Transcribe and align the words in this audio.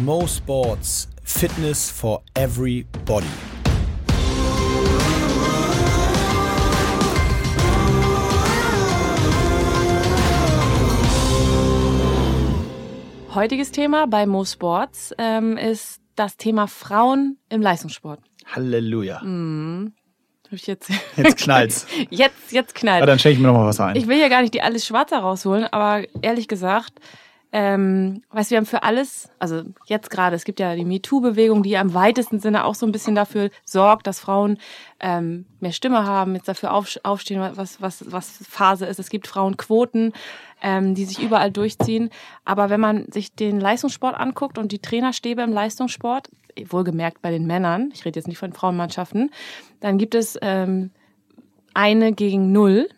Mo 0.00 0.26
Sports 0.26 1.06
Fitness 1.22 1.90
for 1.90 2.22
Everybody. 2.34 3.26
Heutiges 13.34 13.70
Thema 13.70 14.06
bei 14.06 14.24
Mo 14.24 14.46
Sports 14.46 15.14
ähm, 15.18 15.58
ist 15.58 16.00
das 16.16 16.38
Thema 16.38 16.68
Frauen 16.68 17.36
im 17.50 17.60
Leistungssport. 17.60 18.20
Halleluja. 18.46 19.22
Mhm. 19.22 19.92
Hab 20.46 20.52
ich 20.54 20.66
jetzt 20.66 20.90
Jetzt 21.16 21.36
knallt's. 21.36 21.86
jetzt, 22.10 22.50
jetzt 22.50 22.74
knallt. 22.74 23.00
Ja, 23.00 23.06
dann 23.06 23.18
schenke 23.18 23.34
ich 23.34 23.40
mir 23.40 23.48
noch 23.48 23.58
mal 23.58 23.66
was 23.66 23.78
ein. 23.78 23.94
Ich 23.96 24.08
will 24.08 24.18
ja 24.18 24.28
gar 24.28 24.40
nicht 24.40 24.54
die 24.54 24.62
alles 24.62 24.86
Schwarze 24.86 25.16
rausholen, 25.16 25.66
aber 25.70 26.06
ehrlich 26.22 26.48
gesagt, 26.48 26.92
ähm, 27.54 28.22
weißt 28.30 28.50
wir 28.50 28.56
haben 28.56 28.66
für 28.66 28.82
alles, 28.82 29.28
also 29.38 29.62
jetzt 29.84 30.08
gerade, 30.08 30.34
es 30.34 30.44
gibt 30.44 30.58
ja 30.58 30.74
die 30.74 30.86
MeToo-Bewegung, 30.86 31.62
die 31.62 31.70
ja 31.70 31.82
im 31.82 31.92
weitesten 31.92 32.40
Sinne 32.40 32.64
auch 32.64 32.74
so 32.74 32.86
ein 32.86 32.92
bisschen 32.92 33.14
dafür 33.14 33.50
sorgt, 33.66 34.06
dass 34.06 34.20
Frauen 34.20 34.56
ähm, 35.00 35.44
mehr 35.60 35.72
Stimme 35.72 36.06
haben, 36.06 36.34
jetzt 36.34 36.48
dafür 36.48 36.72
auf, 36.72 36.98
aufstehen, 37.02 37.42
was, 37.54 37.82
was, 37.82 38.10
was 38.10 38.42
Phase 38.48 38.86
ist. 38.86 38.98
Es 38.98 39.10
gibt 39.10 39.26
Frauenquoten, 39.26 40.14
ähm, 40.62 40.94
die 40.94 41.04
sich 41.04 41.22
überall 41.22 41.50
durchziehen. 41.50 42.08
Aber 42.46 42.70
wenn 42.70 42.80
man 42.80 43.12
sich 43.12 43.34
den 43.34 43.60
Leistungssport 43.60 44.16
anguckt 44.16 44.56
und 44.56 44.72
die 44.72 44.78
Trainerstäbe 44.78 45.42
im 45.42 45.52
Leistungssport, 45.52 46.30
wohlgemerkt 46.66 47.20
bei 47.20 47.30
den 47.30 47.46
Männern, 47.46 47.90
ich 47.92 48.06
rede 48.06 48.18
jetzt 48.18 48.28
nicht 48.28 48.38
von 48.38 48.54
Frauenmannschaften, 48.54 49.30
dann 49.80 49.98
gibt 49.98 50.14
es 50.14 50.38
ähm, 50.40 50.90
eine 51.74 52.14
gegen 52.14 52.50
null. 52.50 52.88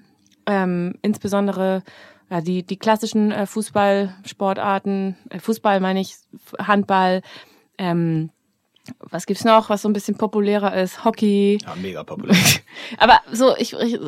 Ähm, 0.46 0.94
insbesondere 1.02 1.82
ja, 2.30 2.40
die, 2.40 2.62
die 2.62 2.76
klassischen 2.76 3.30
äh, 3.32 3.46
Fußballsportarten, 3.46 5.16
äh, 5.30 5.38
Fußball 5.38 5.80
meine 5.80 6.00
ich, 6.00 6.14
Handball, 6.58 7.22
ähm, 7.78 8.30
was 8.98 9.24
gibt's 9.24 9.44
noch, 9.44 9.70
was 9.70 9.80
so 9.80 9.88
ein 9.88 9.94
bisschen 9.94 10.18
populärer 10.18 10.76
ist? 10.76 11.06
Hockey. 11.06 11.58
Ja, 11.64 11.74
mega 11.76 12.02
populär. 12.04 12.36
Aber 12.98 13.18
so, 13.32 13.56
ich, 13.56 13.72
ich 13.72 13.98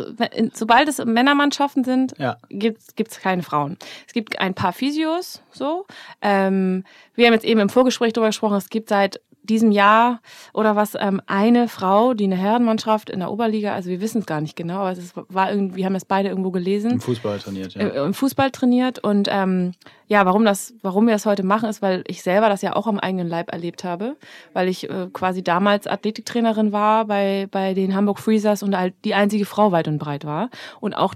sobald 0.52 0.86
es 0.88 1.02
Männermannschaften 1.02 1.82
sind, 1.82 2.12
Ja. 2.18 2.36
gibt's 2.50 2.94
gibt's 2.94 3.18
keine 3.20 3.42
Frauen. 3.42 3.78
Es 4.06 4.12
gibt 4.12 4.38
ein 4.38 4.52
paar 4.52 4.74
Physios, 4.74 5.40
so. 5.50 5.86
Ähm, 6.20 6.84
wir 7.14 7.26
haben 7.26 7.32
jetzt 7.32 7.46
eben 7.46 7.60
im 7.60 7.70
Vorgespräch 7.70 8.12
darüber 8.12 8.28
gesprochen, 8.28 8.56
es 8.56 8.68
gibt 8.68 8.90
seit 8.90 9.20
diesem 9.46 9.70
Jahr 9.70 10.20
oder 10.52 10.76
was 10.76 10.96
ähm, 10.98 11.20
eine 11.26 11.68
Frau, 11.68 12.14
die 12.14 12.24
eine 12.24 12.36
Herrenmannschaft 12.36 13.10
in 13.10 13.20
der 13.20 13.30
Oberliga, 13.30 13.74
also 13.74 13.88
wir 13.88 14.00
wissen 14.00 14.20
es 14.20 14.26
gar 14.26 14.40
nicht 14.40 14.56
genau, 14.56 14.78
aber 14.78 14.92
es 14.92 15.12
war 15.28 15.50
irgendwie, 15.50 15.76
wir 15.76 15.86
haben 15.86 15.94
es 15.94 16.04
beide 16.04 16.28
irgendwo 16.28 16.50
gelesen 16.50 16.92
Im 16.92 17.00
Fußball 17.00 17.38
trainiert, 17.38 17.74
ja. 17.74 17.82
äh, 17.82 18.04
im 18.04 18.14
Fußball 18.14 18.50
trainiert 18.50 18.98
und 18.98 19.28
ähm, 19.30 19.72
ja, 20.08 20.24
warum 20.24 20.44
das, 20.44 20.74
warum 20.82 21.06
wir 21.06 21.14
das 21.14 21.26
heute 21.26 21.42
machen, 21.42 21.68
ist, 21.68 21.82
weil 21.82 22.04
ich 22.06 22.22
selber 22.22 22.48
das 22.48 22.62
ja 22.62 22.76
auch 22.76 22.86
am 22.86 22.98
eigenen 22.98 23.28
Leib 23.28 23.52
erlebt 23.52 23.82
habe, 23.82 24.16
weil 24.52 24.68
ich 24.68 24.88
äh, 24.88 25.08
quasi 25.12 25.42
damals 25.42 25.86
Athletiktrainerin 25.86 26.72
war 26.72 27.06
bei 27.06 27.48
bei 27.50 27.74
den 27.74 27.94
Hamburg 27.94 28.18
Freezers 28.18 28.62
und 28.62 28.76
halt 28.76 28.94
die 29.04 29.14
einzige 29.14 29.44
Frau 29.44 29.72
weit 29.72 29.88
und 29.88 29.98
breit 29.98 30.24
war 30.24 30.50
und 30.80 30.94
auch 30.94 31.14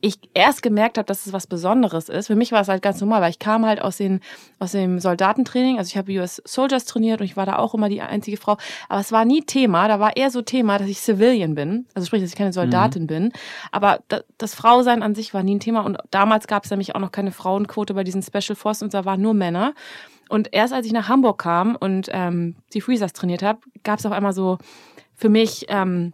ich 0.00 0.18
erst 0.34 0.62
gemerkt 0.62 0.98
habe, 0.98 1.06
dass 1.06 1.26
es 1.26 1.32
was 1.32 1.46
Besonderes 1.46 2.08
ist. 2.08 2.28
Für 2.28 2.34
mich 2.34 2.52
war 2.52 2.62
es 2.62 2.68
halt 2.68 2.82
ganz 2.82 3.00
normal, 3.00 3.20
weil 3.20 3.30
ich 3.30 3.38
kam 3.38 3.66
halt 3.66 3.82
aus, 3.82 3.98
den, 3.98 4.20
aus 4.58 4.72
dem 4.72 4.98
Soldatentraining. 4.98 5.78
Also 5.78 5.88
ich 5.88 5.96
habe 5.96 6.12
US 6.12 6.40
Soldiers 6.44 6.86
trainiert 6.86 7.20
und 7.20 7.26
ich 7.26 7.36
war 7.36 7.46
da 7.46 7.56
auch 7.56 7.74
immer 7.74 7.88
die 7.88 8.00
einzige 8.00 8.36
Frau. 8.36 8.56
Aber 8.88 9.00
es 9.00 9.12
war 9.12 9.24
nie 9.24 9.42
Thema. 9.42 9.88
Da 9.88 10.00
war 10.00 10.16
eher 10.16 10.30
so 10.30 10.42
Thema, 10.42 10.78
dass 10.78 10.88
ich 10.88 11.00
Civilian 11.00 11.54
bin. 11.54 11.86
Also 11.94 12.06
sprich, 12.06 12.22
dass 12.22 12.30
ich 12.30 12.36
keine 12.36 12.52
Soldatin 12.52 13.06
bin. 13.06 13.32
Aber 13.72 14.00
da, 14.08 14.20
das 14.38 14.54
Frausein 14.54 15.02
an 15.02 15.14
sich 15.14 15.34
war 15.34 15.42
nie 15.42 15.56
ein 15.56 15.60
Thema. 15.60 15.80
Und 15.80 15.98
damals 16.10 16.46
gab 16.46 16.64
es 16.64 16.70
nämlich 16.70 16.94
auch 16.94 17.00
noch 17.00 17.12
keine 17.12 17.32
Frauenquote 17.32 17.94
bei 17.94 18.04
diesen 18.04 18.22
Special 18.22 18.56
Forces 18.56 18.82
und 18.82 18.94
da 18.94 19.04
waren 19.04 19.20
nur 19.20 19.34
Männer. 19.34 19.74
Und 20.30 20.48
erst 20.52 20.72
als 20.72 20.86
ich 20.86 20.92
nach 20.92 21.08
Hamburg 21.08 21.38
kam 21.42 21.76
und 21.76 22.08
ähm, 22.12 22.56
die 22.72 22.80
Freezers 22.80 23.12
trainiert 23.12 23.42
habe, 23.42 23.58
gab 23.82 23.98
es 23.98 24.06
auf 24.06 24.12
einmal 24.12 24.32
so 24.32 24.58
für 25.14 25.28
mich 25.28 25.66
ähm, 25.68 26.12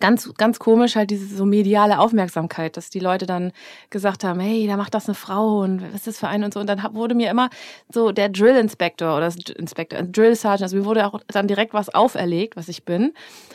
ganz, 0.00 0.32
ganz 0.34 0.58
komisch 0.58 0.96
halt 0.96 1.10
diese 1.10 1.34
so 1.34 1.44
mediale 1.44 1.98
Aufmerksamkeit, 1.98 2.76
dass 2.76 2.90
die 2.90 3.00
Leute 3.00 3.26
dann 3.26 3.52
gesagt 3.90 4.24
haben, 4.24 4.40
hey, 4.40 4.66
da 4.66 4.76
macht 4.76 4.94
das 4.94 5.06
eine 5.06 5.14
Frau 5.14 5.60
und 5.60 5.82
was 5.82 5.94
ist 5.94 6.06
das 6.06 6.18
für 6.18 6.28
ein 6.28 6.44
und 6.44 6.54
so. 6.54 6.60
Und 6.60 6.66
dann 6.68 6.82
wurde 6.94 7.14
mir 7.14 7.30
immer 7.30 7.50
so 7.92 8.12
der 8.12 8.28
Drill 8.28 8.56
Inspector 8.56 9.16
oder 9.16 9.32
Inspector, 9.56 10.02
Drill 10.02 10.34
Sergeant, 10.34 10.62
also 10.62 10.76
mir 10.76 10.84
wurde 10.84 11.06
auch 11.06 11.20
dann 11.28 11.48
direkt 11.48 11.74
was 11.74 11.88
auferlegt, 11.88 12.56
was 12.56 12.68
ich 12.68 12.84
bin. 12.84 13.12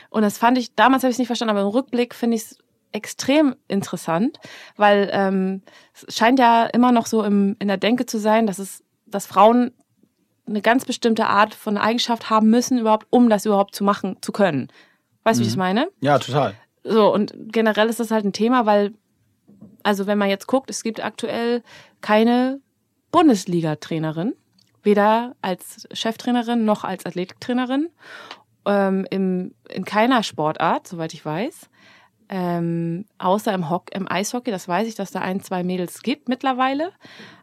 Und 0.09 0.21
das 0.21 0.37
fand 0.37 0.57
ich, 0.57 0.75
damals 0.75 1.03
habe 1.03 1.09
ich 1.09 1.15
es 1.15 1.19
nicht 1.19 1.27
verstanden, 1.27 1.51
aber 1.51 1.61
im 1.61 1.67
Rückblick 1.67 2.15
finde 2.15 2.37
ich 2.37 2.43
es 2.43 2.57
extrem 2.91 3.55
interessant, 3.67 4.39
weil 4.77 5.09
ähm, 5.11 5.61
es 5.93 6.15
scheint 6.15 6.39
ja 6.39 6.65
immer 6.65 6.91
noch 6.91 7.07
so 7.07 7.23
im, 7.23 7.55
in 7.59 7.67
der 7.67 7.77
Denke 7.77 8.05
zu 8.05 8.19
sein, 8.19 8.47
dass 8.47 8.59
es, 8.59 8.83
dass 9.07 9.25
Frauen 9.25 9.71
eine 10.47 10.61
ganz 10.61 10.85
bestimmte 10.85 11.27
Art 11.27 11.55
von 11.55 11.77
Eigenschaft 11.77 12.29
haben 12.29 12.49
müssen, 12.49 12.77
überhaupt, 12.77 13.07
um 13.09 13.29
das 13.29 13.45
überhaupt 13.45 13.75
zu 13.75 13.83
machen 13.83 14.17
zu 14.21 14.31
können. 14.31 14.69
Weißt 15.23 15.39
du, 15.39 15.43
wie 15.43 15.47
ich 15.47 15.53
es 15.53 15.57
meine? 15.57 15.89
Ja, 16.01 16.19
total. 16.19 16.55
So, 16.83 17.13
und 17.13 17.33
generell 17.47 17.89
ist 17.89 17.99
das 17.99 18.11
halt 18.11 18.25
ein 18.25 18.33
Thema, 18.33 18.65
weil, 18.65 18.93
also 19.83 20.05
wenn 20.05 20.17
man 20.17 20.29
jetzt 20.29 20.47
guckt, 20.47 20.69
es 20.69 20.83
gibt 20.83 21.03
aktuell 21.03 21.63
keine 22.01 22.59
Bundesliga-Trainerin, 23.11 24.33
weder 24.81 25.35
als 25.41 25.87
Cheftrainerin 25.93 26.65
noch 26.65 26.83
als 26.83 27.05
Athletiktrainerin, 27.05 27.89
ähm, 28.65 29.05
im, 29.09 29.53
in 29.69 29.85
keiner 29.85 30.23
Sportart, 30.23 30.87
soweit 30.87 31.13
ich 31.13 31.25
weiß. 31.25 31.69
Ähm, 32.29 33.05
außer 33.17 33.53
im, 33.53 33.69
Hock 33.69 33.93
im 33.93 34.11
Eishockey, 34.11 34.51
das 34.51 34.67
weiß 34.67 34.87
ich, 34.87 34.95
dass 34.95 35.11
da 35.11 35.19
ein, 35.19 35.41
zwei 35.41 35.63
Mädels 35.63 36.01
gibt 36.01 36.29
mittlerweile. 36.29 36.91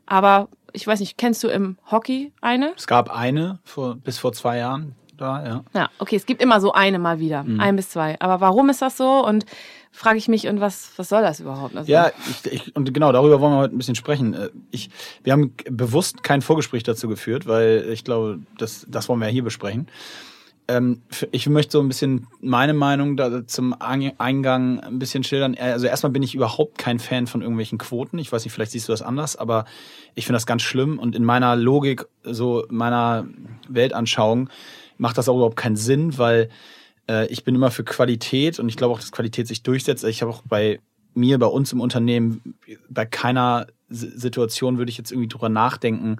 Aber 0.06 0.48
ich 0.72 0.86
weiß 0.86 1.00
nicht, 1.00 1.16
kennst 1.16 1.44
du 1.44 1.48
im 1.48 1.78
Hockey 1.90 2.32
eine? 2.40 2.72
Es 2.76 2.86
gab 2.86 3.10
eine 3.10 3.60
vor, 3.64 3.96
bis 3.96 4.18
vor 4.18 4.32
zwei 4.32 4.58
Jahren 4.58 4.96
da, 5.20 5.44
ja. 5.46 5.64
Ja, 5.74 5.90
okay, 5.98 6.16
es 6.16 6.26
gibt 6.26 6.42
immer 6.42 6.60
so 6.60 6.72
eine 6.72 6.98
mal 6.98 7.18
wieder, 7.20 7.44
ein 7.58 7.76
bis 7.76 7.90
zwei. 7.90 8.16
Aber 8.20 8.40
warum 8.40 8.68
ist 8.70 8.82
das 8.82 8.96
so? 8.96 9.24
Und 9.26 9.44
frage 9.92 10.18
ich 10.18 10.28
mich, 10.28 10.46
und 10.48 10.60
was, 10.60 10.92
was 10.96 11.08
soll 11.08 11.22
das 11.22 11.40
überhaupt? 11.40 11.76
Also, 11.76 11.90
Ja, 11.90 12.10
ich, 12.44 12.52
ich, 12.52 12.76
und 12.76 12.92
genau 12.94 13.12
darüber 13.12 13.40
wollen 13.40 13.52
wir 13.54 13.58
heute 13.58 13.74
ein 13.74 13.78
bisschen 13.78 13.94
sprechen. 13.96 14.34
Äh, 14.34 14.48
Ich, 14.70 14.88
wir 15.24 15.32
haben 15.32 15.54
bewusst 15.70 16.22
kein 16.22 16.42
Vorgespräch 16.42 16.82
dazu 16.84 17.08
geführt, 17.08 17.46
weil 17.46 17.86
ich 17.92 18.04
glaube, 18.04 18.38
das, 18.58 18.86
das 18.88 19.08
wollen 19.08 19.20
wir 19.20 19.26
ja 19.26 19.32
hier 19.32 19.44
besprechen. 19.44 19.88
Ähm, 20.68 21.02
ich 21.32 21.48
möchte 21.48 21.72
so 21.72 21.80
ein 21.80 21.88
bisschen 21.88 22.28
meine 22.40 22.74
Meinung 22.74 23.16
da 23.16 23.44
zum 23.44 23.74
Ang- 23.80 24.12
Eingang 24.18 24.78
ein 24.78 25.00
bisschen 25.00 25.24
schildern. 25.24 25.56
Also 25.58 25.88
erstmal 25.88 26.12
bin 26.12 26.22
ich 26.22 26.36
überhaupt 26.36 26.78
kein 26.78 27.00
Fan 27.00 27.26
von 27.26 27.42
irgendwelchen 27.42 27.78
Quoten. 27.78 28.18
Ich 28.20 28.30
weiß 28.30 28.44
nicht, 28.44 28.52
vielleicht 28.54 28.70
siehst 28.70 28.86
du 28.86 28.92
das 28.92 29.02
anders, 29.02 29.34
aber 29.34 29.64
ich 30.14 30.26
finde 30.26 30.36
das 30.36 30.46
ganz 30.46 30.62
schlimm 30.62 31.00
und 31.00 31.16
in 31.16 31.24
meiner 31.24 31.56
Logik, 31.56 32.06
so 32.22 32.64
meiner 32.70 33.26
Weltanschauung, 33.68 34.48
macht 35.00 35.18
das 35.18 35.28
auch 35.28 35.36
überhaupt 35.36 35.56
keinen 35.56 35.76
Sinn, 35.76 36.18
weil 36.18 36.50
äh, 37.08 37.26
ich 37.28 37.42
bin 37.42 37.54
immer 37.54 37.70
für 37.70 37.84
Qualität 37.84 38.58
und 38.58 38.68
ich 38.68 38.76
glaube 38.76 38.94
auch, 38.94 39.00
dass 39.00 39.12
Qualität 39.12 39.48
sich 39.48 39.62
durchsetzt. 39.62 40.04
Ich 40.04 40.20
habe 40.22 40.30
auch 40.30 40.42
bei 40.46 40.78
mir, 41.14 41.38
bei 41.38 41.46
uns 41.46 41.72
im 41.72 41.80
Unternehmen, 41.80 42.54
bei 42.88 43.06
keiner 43.06 43.66
Situation 43.88 44.78
würde 44.78 44.90
ich 44.90 44.98
jetzt 44.98 45.10
irgendwie 45.10 45.28
drüber 45.28 45.48
nachdenken, 45.48 46.18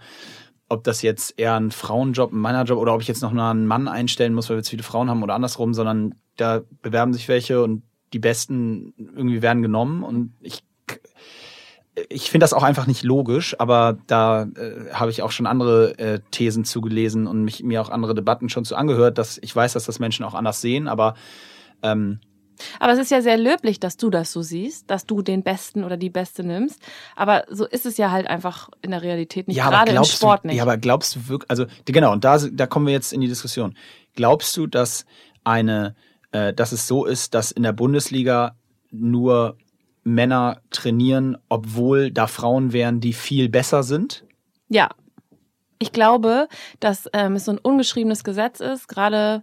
ob 0.69 0.83
das 0.83 1.03
jetzt 1.03 1.39
eher 1.39 1.57
ein 1.57 1.71
Frauenjob, 1.71 2.33
ein 2.33 2.41
Männerjob 2.41 2.79
oder 2.79 2.95
ob 2.95 3.03
ich 3.03 3.09
jetzt 3.09 3.23
noch 3.23 3.33
einen 3.33 3.67
Mann 3.67 3.87
einstellen 3.87 4.35
muss, 4.35 4.49
weil 4.49 4.57
wir 4.57 4.61
jetzt 4.61 4.71
viele 4.71 4.83
Frauen 4.83 5.11
haben 5.11 5.23
oder 5.23 5.35
andersrum, 5.35 5.75
sondern 5.75 6.15
da 6.37 6.63
bewerben 6.83 7.13
sich 7.13 7.29
welche 7.29 7.63
und 7.63 7.83
die 8.13 8.19
Besten 8.19 8.95
irgendwie 8.97 9.43
werden 9.43 9.63
genommen 9.63 10.03
und 10.03 10.33
ich 10.41 10.65
ich 12.09 12.31
finde 12.31 12.44
das 12.44 12.53
auch 12.53 12.62
einfach 12.62 12.87
nicht 12.87 13.03
logisch, 13.03 13.59
aber 13.59 13.99
da 14.06 14.43
äh, 14.43 14.93
habe 14.93 15.11
ich 15.11 15.22
auch 15.22 15.31
schon 15.31 15.47
andere 15.47 15.99
äh, 15.99 16.21
Thesen 16.31 16.65
zugelesen 16.65 17.27
und 17.27 17.44
mich, 17.44 17.62
mir 17.62 17.83
auch 17.83 17.91
andere 17.91 18.15
Debatten 18.15 18.49
schon 18.49 18.65
zu 18.65 18.77
angehört, 18.77 19.19
dass 19.19 19.38
ich 19.43 19.55
weiß, 19.55 19.72
dass 19.72 19.84
das 19.84 19.99
Menschen 19.99 20.25
auch 20.25 20.34
anders 20.34 20.60
sehen, 20.60 20.89
aber 20.89 21.15
ähm, 21.83 22.21
Aber 22.78 22.93
es 22.93 22.99
ist 22.99 23.10
ja 23.10 23.22
sehr 23.22 23.37
löblich, 23.37 23.81
dass 23.81 23.97
du 23.97 24.10
das 24.10 24.33
so 24.33 24.43
siehst, 24.43 24.91
dass 24.91 25.06
du 25.06 25.22
den 25.22 25.43
Besten 25.43 25.84
oder 25.84 25.97
die 25.97 26.10
Beste 26.10 26.44
nimmst. 26.44 26.81
Aber 27.16 27.44
so 27.49 27.66
ist 27.66 27.87
es 27.87 27.97
ja 27.97 28.10
halt 28.10 28.27
einfach 28.27 28.69
in 28.83 28.91
der 28.91 29.03
Realität 29.03 29.49
nicht, 29.49 29.56
ja, 29.56 29.69
gerade 29.69 29.92
im 29.92 30.04
Sport 30.04 30.45
du, 30.45 30.48
nicht. 30.48 30.57
Ja, 30.59 30.65
aber 30.65 30.77
glaubst 30.77 31.16
du 31.16 31.28
wirklich, 31.28 31.51
also 31.51 31.66
genau, 31.84 32.13
und 32.13 32.25
da, 32.25 32.39
da 32.39 32.66
kommen 32.66 32.86
wir 32.86 32.92
jetzt 32.92 33.13
in 33.13 33.21
die 33.21 33.28
Diskussion. 33.28 33.77
Glaubst 34.15 34.57
du, 34.57 34.66
dass 34.66 35.07
eine, 35.45 35.95
äh, 36.33 36.53
dass 36.53 36.72
es 36.72 36.86
so 36.86 37.07
ist, 37.07 37.34
dass 37.34 37.51
in 37.51 37.63
der 37.63 37.72
Bundesliga 37.72 38.57
nur 38.91 39.57
Männer 40.03 40.61
trainieren, 40.71 41.37
obwohl 41.49 42.11
da 42.11 42.27
Frauen 42.27 42.73
wären, 42.73 43.01
die 43.01 43.13
viel 43.13 43.49
besser 43.49 43.83
sind? 43.83 44.25
Ja. 44.69 44.89
Ich 45.79 45.93
glaube, 45.93 46.49
dass 46.79 47.09
ähm, 47.13 47.37
es 47.37 47.47
so 47.47 47.53
ein 47.53 47.59
ungeschriebenes 47.59 48.23
Gesetz 48.23 48.61
ist, 48.61 48.87
gerade 48.89 49.43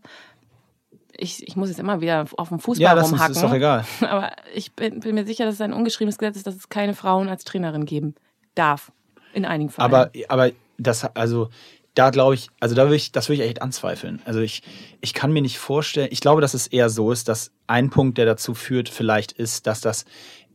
ich, 1.17 1.47
ich 1.47 1.55
muss 1.55 1.69
jetzt 1.69 1.79
immer 1.79 1.99
wieder 2.01 2.27
auf 2.37 2.49
dem 2.49 2.59
Fußball 2.59 2.81
Ja, 2.83 2.95
das 2.95 3.07
ist, 3.07 3.13
rumhacken. 3.13 3.35
ist 3.35 3.43
doch 3.43 3.53
egal. 3.53 3.85
Aber 4.01 4.31
ich 4.53 4.73
bin, 4.73 4.99
bin 4.99 5.15
mir 5.15 5.25
sicher, 5.25 5.45
dass 5.45 5.55
es 5.55 5.61
ein 5.61 5.73
ungeschriebenes 5.73 6.17
Gesetz 6.17 6.37
ist, 6.37 6.47
dass 6.47 6.55
es 6.55 6.69
keine 6.69 6.93
Frauen 6.93 7.27
als 7.27 7.43
Trainerin 7.43 7.85
geben 7.85 8.15
darf. 8.55 8.91
In 9.33 9.45
einigen 9.45 9.69
Fällen. 9.69 9.85
Aber, 9.85 10.11
aber 10.29 10.51
das, 10.77 11.03
also, 11.15 11.49
da 11.93 12.11
glaube 12.11 12.35
ich, 12.35 12.49
also 12.59 12.75
da 12.75 12.83
würde 12.83 12.95
ich, 12.95 13.11
das 13.11 13.29
würde 13.29 13.43
ich 13.43 13.49
echt 13.49 13.61
anzweifeln. 13.61 14.21
Also 14.25 14.39
ich, 14.39 14.61
ich 15.01 15.13
kann 15.13 15.31
mir 15.31 15.41
nicht 15.41 15.57
vorstellen, 15.57 16.09
ich 16.11 16.21
glaube, 16.21 16.41
dass 16.41 16.53
es 16.53 16.67
eher 16.67 16.89
so 16.89 17.11
ist, 17.11 17.27
dass 17.27 17.51
ein 17.65 17.89
Punkt, 17.89 18.17
der 18.17 18.25
dazu 18.25 18.53
führt, 18.53 18.89
vielleicht 18.89 19.31
ist, 19.31 19.67
dass 19.67 19.81
das 19.81 20.05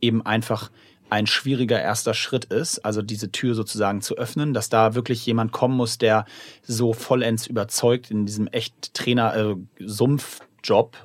eben 0.03 0.25
einfach 0.25 0.69
ein 1.09 1.27
schwieriger 1.27 1.79
erster 1.79 2.13
Schritt 2.13 2.45
ist, 2.45 2.79
also 2.79 3.01
diese 3.01 3.31
Tür 3.31 3.53
sozusagen 3.53 4.01
zu 4.01 4.17
öffnen, 4.17 4.53
dass 4.53 4.69
da 4.69 4.95
wirklich 4.95 5.25
jemand 5.25 5.51
kommen 5.51 5.77
muss, 5.77 5.97
der 5.97 6.25
so 6.63 6.93
vollends 6.93 7.45
überzeugt 7.45 8.09
in 8.09 8.25
diesem 8.25 8.47
echt 8.47 8.93
Trainer, 8.93 9.35
äh, 9.35 9.55
Sumpfjob, 9.79 10.97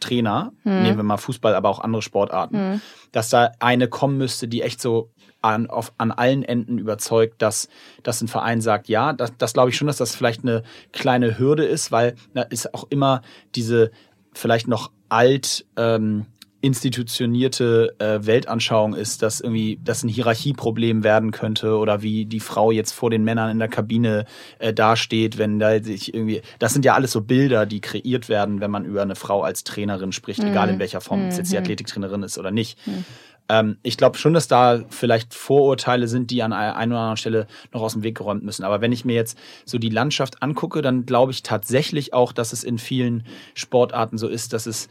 Trainer, 0.00 0.52
hm. 0.64 0.82
nehmen 0.82 0.96
wir 0.96 1.04
mal 1.04 1.16
Fußball, 1.16 1.54
aber 1.54 1.68
auch 1.68 1.78
andere 1.78 2.02
Sportarten, 2.02 2.56
hm. 2.56 2.80
dass 3.12 3.28
da 3.30 3.52
eine 3.60 3.86
kommen 3.86 4.18
müsste, 4.18 4.48
die 4.48 4.62
echt 4.62 4.80
so 4.80 5.10
an, 5.42 5.68
auf, 5.68 5.92
an 5.96 6.10
allen 6.10 6.42
Enden 6.42 6.78
überzeugt, 6.78 7.40
dass, 7.40 7.68
dass 8.02 8.20
ein 8.20 8.28
Verein 8.28 8.60
sagt, 8.60 8.88
ja, 8.88 9.12
das, 9.12 9.32
das 9.38 9.52
glaube 9.52 9.70
ich 9.70 9.76
schon, 9.76 9.86
dass 9.86 9.96
das 9.96 10.14
vielleicht 10.14 10.42
eine 10.42 10.64
kleine 10.92 11.38
Hürde 11.38 11.64
ist, 11.64 11.92
weil 11.92 12.16
da 12.34 12.42
ist 12.42 12.74
auch 12.74 12.86
immer 12.90 13.22
diese 13.54 13.92
vielleicht 14.32 14.66
noch 14.66 14.90
alt 15.08 15.66
ähm, 15.76 16.26
institutionierte 16.62 17.94
äh, 17.98 18.24
Weltanschauung 18.24 18.94
ist, 18.94 19.22
dass 19.22 19.40
irgendwie 19.40 19.80
das 19.82 20.04
ein 20.04 20.08
Hierarchieproblem 20.08 21.02
werden 21.02 21.32
könnte 21.32 21.76
oder 21.76 22.02
wie 22.02 22.24
die 22.24 22.40
Frau 22.40 22.70
jetzt 22.70 22.92
vor 22.92 23.10
den 23.10 23.24
Männern 23.24 23.50
in 23.50 23.58
der 23.58 23.68
Kabine 23.68 24.24
äh, 24.60 24.72
dasteht, 24.72 25.38
wenn 25.38 25.58
da 25.58 25.82
sich 25.82 26.14
irgendwie 26.14 26.40
das 26.60 26.72
sind 26.72 26.84
ja 26.84 26.94
alles 26.94 27.10
so 27.10 27.20
Bilder, 27.20 27.66
die 27.66 27.80
kreiert 27.80 28.28
werden, 28.28 28.60
wenn 28.60 28.70
man 28.70 28.84
über 28.84 29.02
eine 29.02 29.16
Frau 29.16 29.42
als 29.42 29.64
Trainerin 29.64 30.12
spricht, 30.12 30.40
mhm. 30.40 30.50
egal 30.50 30.68
in 30.68 30.78
welcher 30.78 31.00
Form 31.00 31.22
mhm. 31.22 31.28
es 31.28 31.36
jetzt 31.36 31.50
die 31.50 31.56
mhm. 31.56 31.62
Athletiktrainerin 31.62 32.22
ist 32.22 32.38
oder 32.38 32.52
nicht. 32.52 32.78
Mhm. 32.86 33.04
Ähm, 33.48 33.78
ich 33.82 33.96
glaube 33.96 34.16
schon, 34.16 34.32
dass 34.32 34.46
da 34.46 34.84
vielleicht 34.88 35.34
Vorurteile 35.34 36.06
sind, 36.06 36.30
die 36.30 36.44
an 36.44 36.52
einer 36.52 36.94
oder 36.94 37.00
anderen 37.00 37.16
Stelle 37.16 37.46
noch 37.72 37.82
aus 37.82 37.94
dem 37.94 38.04
Weg 38.04 38.16
geräumt 38.18 38.44
müssen. 38.44 38.62
Aber 38.62 38.80
wenn 38.80 38.92
ich 38.92 39.04
mir 39.04 39.16
jetzt 39.16 39.36
so 39.64 39.78
die 39.78 39.88
Landschaft 39.88 40.42
angucke, 40.42 40.80
dann 40.80 41.06
glaube 41.06 41.32
ich 41.32 41.42
tatsächlich 41.42 42.14
auch, 42.14 42.32
dass 42.32 42.52
es 42.52 42.62
in 42.62 42.78
vielen 42.78 43.26
Sportarten 43.54 44.16
so 44.16 44.28
ist, 44.28 44.52
dass 44.52 44.66
es 44.66 44.88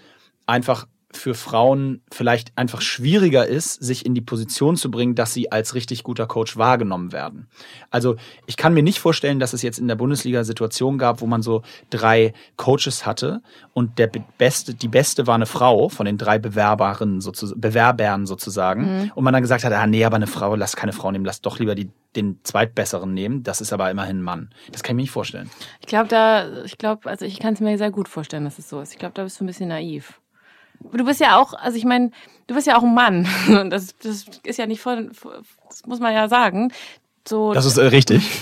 einfach 0.47 0.85
für 1.13 1.33
Frauen 1.33 2.01
vielleicht 2.11 2.57
einfach 2.57 2.81
schwieriger 2.81 3.45
ist, 3.45 3.83
sich 3.83 4.05
in 4.05 4.13
die 4.13 4.21
Position 4.21 4.75
zu 4.75 4.89
bringen, 4.91 5.15
dass 5.15 5.33
sie 5.33 5.51
als 5.51 5.75
richtig 5.75 6.03
guter 6.03 6.27
Coach 6.27 6.57
wahrgenommen 6.57 7.11
werden. 7.11 7.47
Also 7.89 8.15
ich 8.45 8.57
kann 8.57 8.73
mir 8.73 8.83
nicht 8.83 8.99
vorstellen, 8.99 9.39
dass 9.39 9.53
es 9.53 9.61
jetzt 9.61 9.79
in 9.79 9.87
der 9.87 9.95
Bundesliga 9.95 10.43
Situation 10.43 10.97
gab, 10.97 11.21
wo 11.21 11.27
man 11.27 11.41
so 11.41 11.61
drei 11.89 12.33
Coaches 12.57 13.05
hatte 13.05 13.41
und 13.73 13.99
der 13.99 14.09
beste, 14.37 14.73
die 14.73 14.87
beste 14.87 15.27
war 15.27 15.35
eine 15.35 15.45
Frau 15.45 15.89
von 15.89 16.05
den 16.05 16.17
drei 16.17 16.39
Bewerbaren 16.39 17.21
sozusagen, 17.21 17.61
Bewerbern 17.61 18.25
sozusagen 18.25 18.81
mhm. 18.81 19.11
und 19.15 19.23
man 19.23 19.33
dann 19.33 19.43
gesagt 19.43 19.63
hat, 19.63 19.73
ah 19.73 19.87
nee, 19.87 20.05
aber 20.05 20.15
eine 20.15 20.27
Frau, 20.27 20.55
lass 20.55 20.75
keine 20.75 20.93
Frau 20.93 21.11
nehmen, 21.11 21.25
lass 21.25 21.41
doch 21.41 21.59
lieber 21.59 21.75
die 21.75 21.89
den 22.15 22.39
zweitbesseren 22.43 23.13
nehmen. 23.13 23.43
Das 23.43 23.61
ist 23.61 23.71
aber 23.71 23.89
immerhin 23.89 24.19
ein 24.19 24.21
Mann. 24.21 24.49
Das 24.71 24.83
kann 24.83 24.95
ich 24.95 24.97
mir 24.97 25.01
nicht 25.03 25.11
vorstellen. 25.11 25.49
Ich 25.79 25.87
glaube 25.87 26.09
da, 26.09 26.63
ich 26.63 26.77
glaube, 26.77 27.09
also 27.09 27.25
ich 27.25 27.39
kann 27.39 27.53
es 27.53 27.61
mir 27.61 27.77
sehr 27.77 27.91
gut 27.91 28.09
vorstellen, 28.09 28.43
dass 28.43 28.59
es 28.59 28.69
so 28.69 28.81
ist. 28.81 28.91
Ich 28.91 28.99
glaube, 28.99 29.13
da 29.13 29.23
bist 29.23 29.39
du 29.39 29.45
ein 29.45 29.47
bisschen 29.47 29.69
naiv 29.69 30.19
du 30.91 31.05
bist 31.05 31.19
ja 31.19 31.37
auch, 31.39 31.53
also 31.53 31.77
ich 31.77 31.85
meine, 31.85 32.11
du 32.47 32.55
bist 32.55 32.67
ja 32.67 32.77
auch 32.77 32.83
ein 32.83 32.93
Mann. 32.93 33.27
Das, 33.69 33.95
das 33.97 34.25
ist 34.43 34.57
ja 34.57 34.65
nicht 34.65 34.81
voll, 34.81 35.11
das 35.67 35.85
muss 35.85 35.99
man 35.99 36.13
ja 36.13 36.27
sagen. 36.27 36.71
So, 37.27 37.53
das 37.53 37.65
ist 37.65 37.77
äh, 37.77 37.85
richtig. 37.85 38.41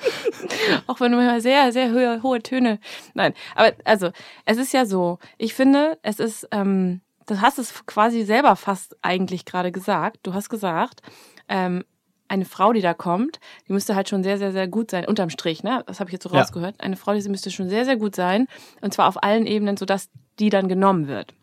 auch 0.86 1.00
wenn 1.00 1.12
du 1.12 1.18
immer 1.18 1.40
sehr, 1.40 1.72
sehr 1.72 1.92
hohe, 1.92 2.22
hohe 2.22 2.42
Töne. 2.42 2.78
Nein, 3.14 3.34
aber 3.54 3.72
also, 3.84 4.10
es 4.44 4.58
ist 4.58 4.72
ja 4.72 4.86
so, 4.86 5.18
ich 5.38 5.54
finde, 5.54 5.98
es 6.02 6.18
ist, 6.20 6.48
ähm, 6.52 7.00
du 7.26 7.40
hast 7.40 7.58
es 7.58 7.86
quasi 7.86 8.24
selber 8.24 8.56
fast 8.56 8.96
eigentlich 9.02 9.44
gerade 9.44 9.72
gesagt. 9.72 10.20
Du 10.22 10.34
hast 10.34 10.48
gesagt, 10.48 11.02
ähm, 11.48 11.84
eine 12.28 12.44
Frau, 12.44 12.72
die 12.72 12.80
da 12.80 12.94
kommt, 12.94 13.40
die 13.68 13.72
müsste 13.72 13.96
halt 13.96 14.08
schon 14.08 14.22
sehr, 14.22 14.38
sehr, 14.38 14.52
sehr 14.52 14.68
gut 14.68 14.90
sein, 14.92 15.04
unterm 15.04 15.30
Strich, 15.30 15.64
ne? 15.64 15.82
Das 15.86 15.98
habe 15.98 16.10
ich 16.10 16.12
jetzt 16.12 16.22
so 16.22 16.30
ja. 16.30 16.40
rausgehört. 16.40 16.76
Eine 16.78 16.96
Frau, 16.96 17.12
die 17.12 17.28
müsste 17.28 17.50
schon 17.50 17.68
sehr, 17.68 17.84
sehr 17.84 17.96
gut 17.96 18.14
sein. 18.14 18.46
Und 18.80 18.94
zwar 18.94 19.08
auf 19.08 19.22
allen 19.22 19.46
Ebenen, 19.46 19.76
sodass 19.76 20.08
die 20.38 20.50
dann 20.50 20.68
genommen 20.68 21.08
wird. 21.08 21.34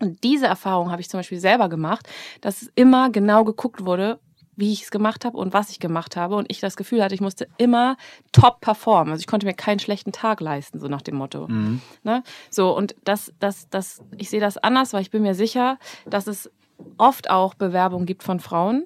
Und 0.00 0.22
diese 0.24 0.46
Erfahrung 0.46 0.90
habe 0.90 1.00
ich 1.00 1.08
zum 1.08 1.20
Beispiel 1.20 1.40
selber 1.40 1.68
gemacht, 1.68 2.08
dass 2.40 2.70
immer 2.74 3.10
genau 3.10 3.44
geguckt 3.44 3.84
wurde, 3.86 4.18
wie 4.56 4.72
ich 4.72 4.84
es 4.84 4.90
gemacht 4.90 5.24
habe 5.24 5.36
und 5.36 5.52
was 5.52 5.70
ich 5.70 5.80
gemacht 5.80 6.16
habe. 6.16 6.36
Und 6.36 6.50
ich 6.50 6.60
das 6.60 6.76
Gefühl 6.76 7.02
hatte, 7.02 7.14
ich 7.14 7.20
musste 7.20 7.46
immer 7.58 7.96
top 8.32 8.60
performen. 8.60 9.12
Also 9.12 9.20
ich 9.20 9.26
konnte 9.26 9.46
mir 9.46 9.54
keinen 9.54 9.78
schlechten 9.78 10.12
Tag 10.12 10.40
leisten, 10.40 10.80
so 10.80 10.88
nach 10.88 11.02
dem 11.02 11.16
Motto. 11.16 11.46
Mhm. 11.48 11.80
Ne? 12.02 12.22
So, 12.50 12.76
und 12.76 12.94
das, 13.04 13.32
das, 13.38 13.68
das, 13.70 14.02
ich 14.16 14.30
sehe 14.30 14.40
das 14.40 14.58
anders, 14.58 14.92
weil 14.92 15.02
ich 15.02 15.10
bin 15.10 15.22
mir 15.22 15.34
sicher, 15.34 15.78
dass 16.06 16.26
es 16.26 16.50
oft 16.98 17.30
auch 17.30 17.54
Bewerbungen 17.54 18.06
gibt 18.06 18.22
von 18.22 18.40
Frauen, 18.40 18.84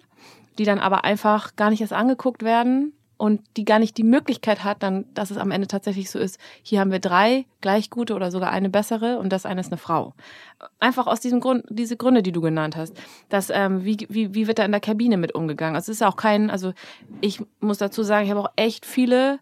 die 0.58 0.64
dann 0.64 0.78
aber 0.78 1.04
einfach 1.04 1.56
gar 1.56 1.70
nicht 1.70 1.81
erst 1.81 1.92
angeguckt 1.92 2.42
werden 2.42 2.92
und 3.20 3.43
die 3.58 3.67
gar 3.67 3.78
nicht 3.78 3.99
die 3.99 4.02
Möglichkeit 4.02 4.64
hat, 4.64 4.82
dann, 4.82 5.05
dass 5.12 5.31
es 5.31 5.37
am 5.37 5.50
Ende 5.50 5.67
tatsächlich 5.67 6.11
so 6.11 6.19
ist, 6.19 6.38
hier 6.62 6.81
haben 6.81 6.90
wir 6.90 7.00
drei 7.00 7.44
gleich 7.61 7.90
gute 7.90 8.14
oder 8.14 8.31
sogar 8.31 8.50
eine 8.50 8.70
bessere 8.70 9.19
und 9.19 9.31
das 9.31 9.44
eine 9.44 9.61
ist 9.61 9.67
eine 9.67 9.76
Frau. 9.76 10.14
Einfach 10.78 11.06
aus 11.06 11.20
diesem 11.20 11.40
Grund, 11.40 11.67
diese 11.69 11.99
Gründe, 11.99 12.22
die 12.22 12.32
du 12.32 12.40
genannt 12.40 12.76
hast. 12.76 12.96
Dass, 13.28 13.50
ähm, 13.50 13.84
wie, 13.84 14.06
wie, 14.08 14.34
wie 14.34 14.46
wird 14.46 14.58
da 14.58 14.64
in 14.64 14.70
der 14.70 14.81
Kabine 14.81 15.19
mit 15.19 15.34
umgegangen? 15.34 15.76
Also 15.76 15.93
es 15.93 15.99
ist 15.99 16.02
auch 16.02 16.17
kein, 16.17 16.49
also 16.49 16.72
ich 17.20 17.43
muss 17.61 17.76
dazu 17.76 18.02
sagen, 18.05 18.25
ich 18.25 18.31
habe 18.31 18.40
auch 18.40 18.52
echt 18.56 18.87
viele 18.87 19.38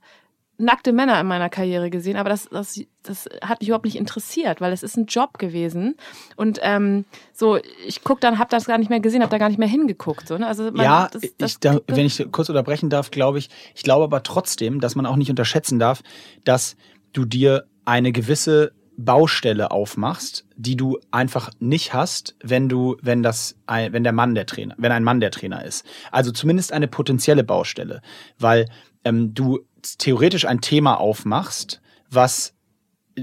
nackte 0.59 0.93
Männer 0.93 1.21
in 1.21 1.27
meiner 1.27 1.49
Karriere 1.49 1.89
gesehen, 1.89 2.17
aber 2.17 2.29
das, 2.29 2.49
das, 2.51 2.81
das 3.03 3.29
hat 3.43 3.61
mich 3.61 3.69
überhaupt 3.69 3.85
nicht 3.85 3.97
interessiert, 3.97 4.61
weil 4.61 4.73
es 4.73 4.83
ist 4.83 4.97
ein 4.97 5.07
Job 5.07 5.39
gewesen. 5.39 5.95
Und 6.37 6.59
ähm, 6.63 7.05
so, 7.33 7.59
ich 7.87 8.03
guck 8.03 8.21
dann, 8.21 8.39
habe 8.39 8.51
das 8.51 8.67
gar 8.67 8.77
nicht 8.77 8.91
mehr 8.91 9.01
gesehen, 9.01 9.23
habe 9.23 9.31
da 9.31 9.39
gar 9.39 9.49
nicht 9.49 9.59
mehr 9.59 9.69
hingeguckt. 9.69 10.27
So, 10.27 10.37
ne? 10.37 10.47
also 10.47 10.65
man, 10.73 10.85
ja, 10.85 11.09
das, 11.13 11.23
das, 11.39 11.53
ich, 11.53 11.59
da, 11.61 11.79
wenn 11.87 12.07
ich 12.07 12.27
kurz 12.33 12.49
unterbrechen 12.49 12.91
darf, 12.91 13.11
glaube 13.11 13.39
ich, 13.39 13.49
ich 13.75 13.85
glaube 13.85 14.05
aber 14.05 14.23
trotzdem, 14.25 14.81
dass 14.81 14.97
man 14.97 15.07
auch 15.07 15.17
nicht 15.17 15.31
unterschätzen 15.31 15.79
darf, 15.79 16.03
dass 16.45 16.77
du 17.13 17.25
dir 17.25 17.65
eine 17.85 18.13
gewisse 18.13 18.73
Baustelle 18.99 19.71
aufmachst, 19.71 20.45
die 20.57 20.77
du 20.77 20.99
einfach 21.13 21.51
nicht 21.61 21.95
hast, 21.95 22.35
wenn 22.43 22.69
du, 22.69 22.97
wenn 23.01 23.23
das, 23.23 23.57
wenn 23.69 24.03
der 24.03 24.13
Mann 24.13 24.35
der 24.35 24.45
Trainer, 24.45 24.75
wenn 24.77 24.91
ein 24.91 25.05
Mann 25.05 25.21
der 25.21 25.31
Trainer 25.31 25.65
ist. 25.65 25.87
Also 26.11 26.33
zumindest 26.33 26.73
eine 26.73 26.89
potenzielle 26.89 27.45
Baustelle, 27.45 28.03
weil 28.41 28.67
ähm, 29.05 29.35
du 29.35 29.61
theoretisch 29.99 30.47
ein 30.47 30.61
Thema 30.61 30.99
aufmachst, 30.99 31.81
was 32.11 32.55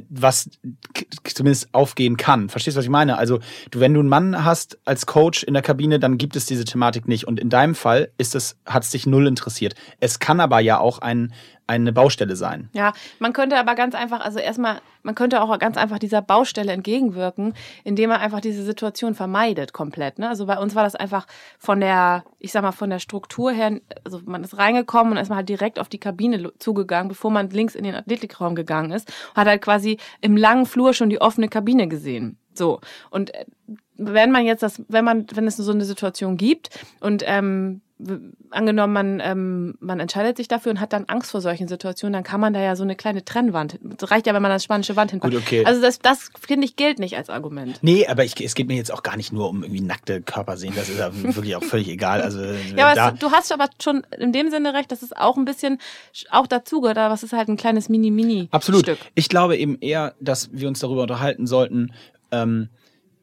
was 0.10 0.50
zumindest 1.24 1.74
aufgehen 1.74 2.18
kann. 2.18 2.50
Verstehst 2.50 2.76
du, 2.76 2.80
was 2.80 2.86
ich 2.86 2.92
meine? 2.92 3.18
Also, 3.18 3.40
du, 3.72 3.80
wenn 3.80 3.94
du 3.94 4.00
einen 4.00 4.10
Mann 4.10 4.44
hast 4.44 4.78
als 4.86 5.06
Coach 5.06 5.44
in 5.44 5.54
der 5.54 5.64
Kabine, 5.64 6.00
dann 6.00 6.18
gibt 6.18 6.36
es 6.36 6.46
diese 6.46 6.66
Thematik 6.66 7.08
nicht. 7.08 7.26
Und 7.26 7.40
in 7.40 7.50
deinem 7.50 7.76
Fall 7.76 8.12
ist 8.18 8.36
es, 8.36 8.58
hat 8.66 8.84
es 8.84 8.92
dich 8.92 9.06
null 9.06 9.28
interessiert. 9.28 9.76
Es 10.00 10.20
kann 10.20 10.40
aber 10.40 10.60
ja 10.60 10.80
auch 10.80 11.00
ein, 11.00 11.34
eine 11.68 11.92
Baustelle 11.92 12.36
sein. 12.36 12.70
Ja, 12.74 12.94
man 13.20 13.34
könnte 13.34 13.58
aber 13.58 13.76
ganz 13.76 13.96
einfach, 13.96 14.22
also 14.22 14.40
erstmal, 14.40 14.82
man 15.04 15.16
könnte 15.16 15.42
auch 15.42 15.58
ganz 15.60 15.78
einfach 15.78 16.00
dieser 16.00 16.22
Baustelle 16.22 16.72
entgegenwirken, 16.72 17.54
indem 17.84 18.10
man 18.10 18.22
einfach 18.22 18.40
diese 18.40 18.64
Situation 18.64 19.16
vermeidet 19.16 19.74
komplett. 19.74 20.20
Ne? 20.20 20.30
Also 20.30 20.46
bei 20.46 20.58
uns 20.58 20.76
war 20.76 20.84
das 20.84 20.96
einfach 20.96 21.26
von 21.58 21.80
der, 21.80 22.24
ich 22.40 22.52
sag 22.52 22.62
mal, 22.62 22.72
von 22.72 22.90
der 22.90 23.00
Struktur 23.00 23.52
her, 23.52 23.80
also 24.04 24.22
man 24.26 24.44
ist 24.44 24.58
reingekommen 24.58 25.14
und 25.14 25.18
ist 25.18 25.30
mal 25.30 25.38
halt 25.38 25.50
direkt 25.50 25.80
auf 25.80 25.90
die 25.90 26.00
Kabine 26.00 26.52
zugegangen, 26.60 27.10
bevor 27.10 27.32
man 27.32 27.50
links 27.50 27.76
in 27.76 27.84
den 27.84 27.96
Athletikraum 27.96 28.56
gegangen 28.56 28.92
ist, 28.92 29.12
hat 29.36 29.48
halt 29.48 29.62
quasi 29.62 29.98
im 30.22 30.38
langen 30.38 30.66
Flur 30.66 30.94
schon 30.94 31.10
die 31.10 31.22
offene 31.22 31.50
Kabine 31.50 31.88
gesehen. 31.88 32.38
So. 32.54 32.80
Und 33.10 33.34
äh, 33.34 33.46
wenn 33.98 34.32
man 34.32 34.46
jetzt 34.46 34.64
das, 34.64 34.82
wenn 34.88 35.06
man, 35.06 35.26
wenn 35.34 35.48
es 35.48 35.58
so 35.58 35.72
eine 35.72 35.86
Situation 35.86 36.38
gibt 36.38 36.70
und 37.00 37.24
ähm, 37.26 37.82
angenommen, 38.50 38.94
man, 38.94 39.22
ähm, 39.24 39.76
man 39.80 40.02
entscheidet 40.02 40.36
sich 40.36 40.50
dafür 40.50 40.72
und 40.72 40.82
hat 40.82 40.92
dann 40.92 41.06
Angst 41.06 41.32
vor 41.32 41.40
solchen 41.40 41.70
Situationen, 41.70 42.12
dann 42.12 42.24
kann 42.24 42.42
man 42.42 42.54
da 42.54 42.60
ja 42.62 42.76
so 42.76 42.84
eine 42.84 42.96
kleine 42.98 43.24
Trennwand. 43.24 43.80
Das 43.82 44.12
reicht 44.12 44.28
ja, 44.28 44.34
wenn 44.34 44.42
man 44.42 44.52
das 44.52 44.66
spanische 44.66 44.98
Wand. 44.98 45.18
Gut, 45.18 45.34
okay. 45.34 45.64
Also 45.64 45.82
das, 45.82 46.00
das 46.00 46.30
finde 46.38 46.66
ich, 46.66 46.76
gilt 46.76 47.00
nicht 47.00 47.16
als 47.16 47.30
Argument. 47.30 47.80
Nee, 47.82 48.06
aber 48.08 48.26
ich, 48.26 48.40
es 48.44 48.54
geht 48.54 48.68
mir 48.68 48.76
jetzt 48.76 48.92
auch 48.92 49.02
gar 49.02 49.16
nicht 49.16 49.32
nur 49.32 49.50
um 49.50 49.64
irgendwie 49.64 49.82
nackte 49.82 50.22
Körper 50.22 50.58
sehen. 50.58 50.74
Das 50.76 50.90
ist 50.90 51.00
ja 51.00 51.10
wirklich 51.14 51.56
auch 51.56 51.64
völlig 51.64 51.88
egal. 51.88 52.22
Also, 52.22 52.44
ja, 52.76 52.88
aber 52.88 53.14
es, 53.14 53.20
du 53.20 53.32
hast 53.32 53.54
aber 53.54 53.70
schon 53.82 54.06
in 54.20 54.34
dem 54.34 54.50
Sinne 54.50 54.74
recht, 54.74 54.92
dass 54.92 55.02
es 55.02 55.14
auch 55.14 55.38
ein 55.38 55.46
bisschen 55.46 55.80
auch 56.32 56.48
dazu 56.48 56.82
gehört, 56.82 56.98
aber 56.98 57.14
es 57.14 57.24
ist 57.24 57.32
halt 57.32 57.48
ein 57.48 57.58
kleines 57.58 57.88
Mini-Mini. 57.88 58.50
Absolut. 58.52 58.98
Ich 59.16 59.30
glaube 59.30 59.56
eben 59.56 59.78
eher, 59.80 60.16
dass 60.20 60.50
wir 60.52 60.68
uns 60.68 60.80
darüber 60.80 61.04
unterhalten 61.04 61.48
sollten, 61.48 61.94
ähm, 62.32 62.70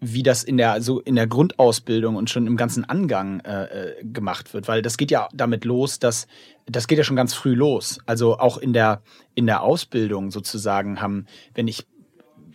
wie 0.05 0.25
das 0.25 0.43
in 0.43 0.57
der 0.57 0.83
so 0.83 1.01
in 1.01 1.15
der 1.15 1.29
Grundausbildung 1.29 2.17
und 2.17 2.29
schon 2.29 2.49
im 2.49 2.57
ganzen 2.57 2.85
Angang 2.85 3.39
äh, 3.41 3.65
äh, 4.01 4.05
gemacht 4.05 4.53
wird, 4.53 4.67
weil 4.67 4.83
das 4.83 4.97
geht 4.97 5.13
ja 5.13 5.29
damit 5.33 5.65
los, 5.65 6.01
dass 6.01 6.27
das 6.67 6.89
geht 6.89 6.99
ja 6.99 7.05
schon 7.05 7.17
ganz 7.17 7.35
früh 7.35 7.55
los. 7.55 8.01
Also 8.05 8.37
auch 8.39 8.59
in 8.59 8.73
der 8.73 9.03
in 9.37 9.47
der 9.47 9.63
Ausbildung 9.63 10.33
sozusagen 10.33 11.01
haben, 11.01 11.27
wenn 11.55 11.69
ich 11.69 11.87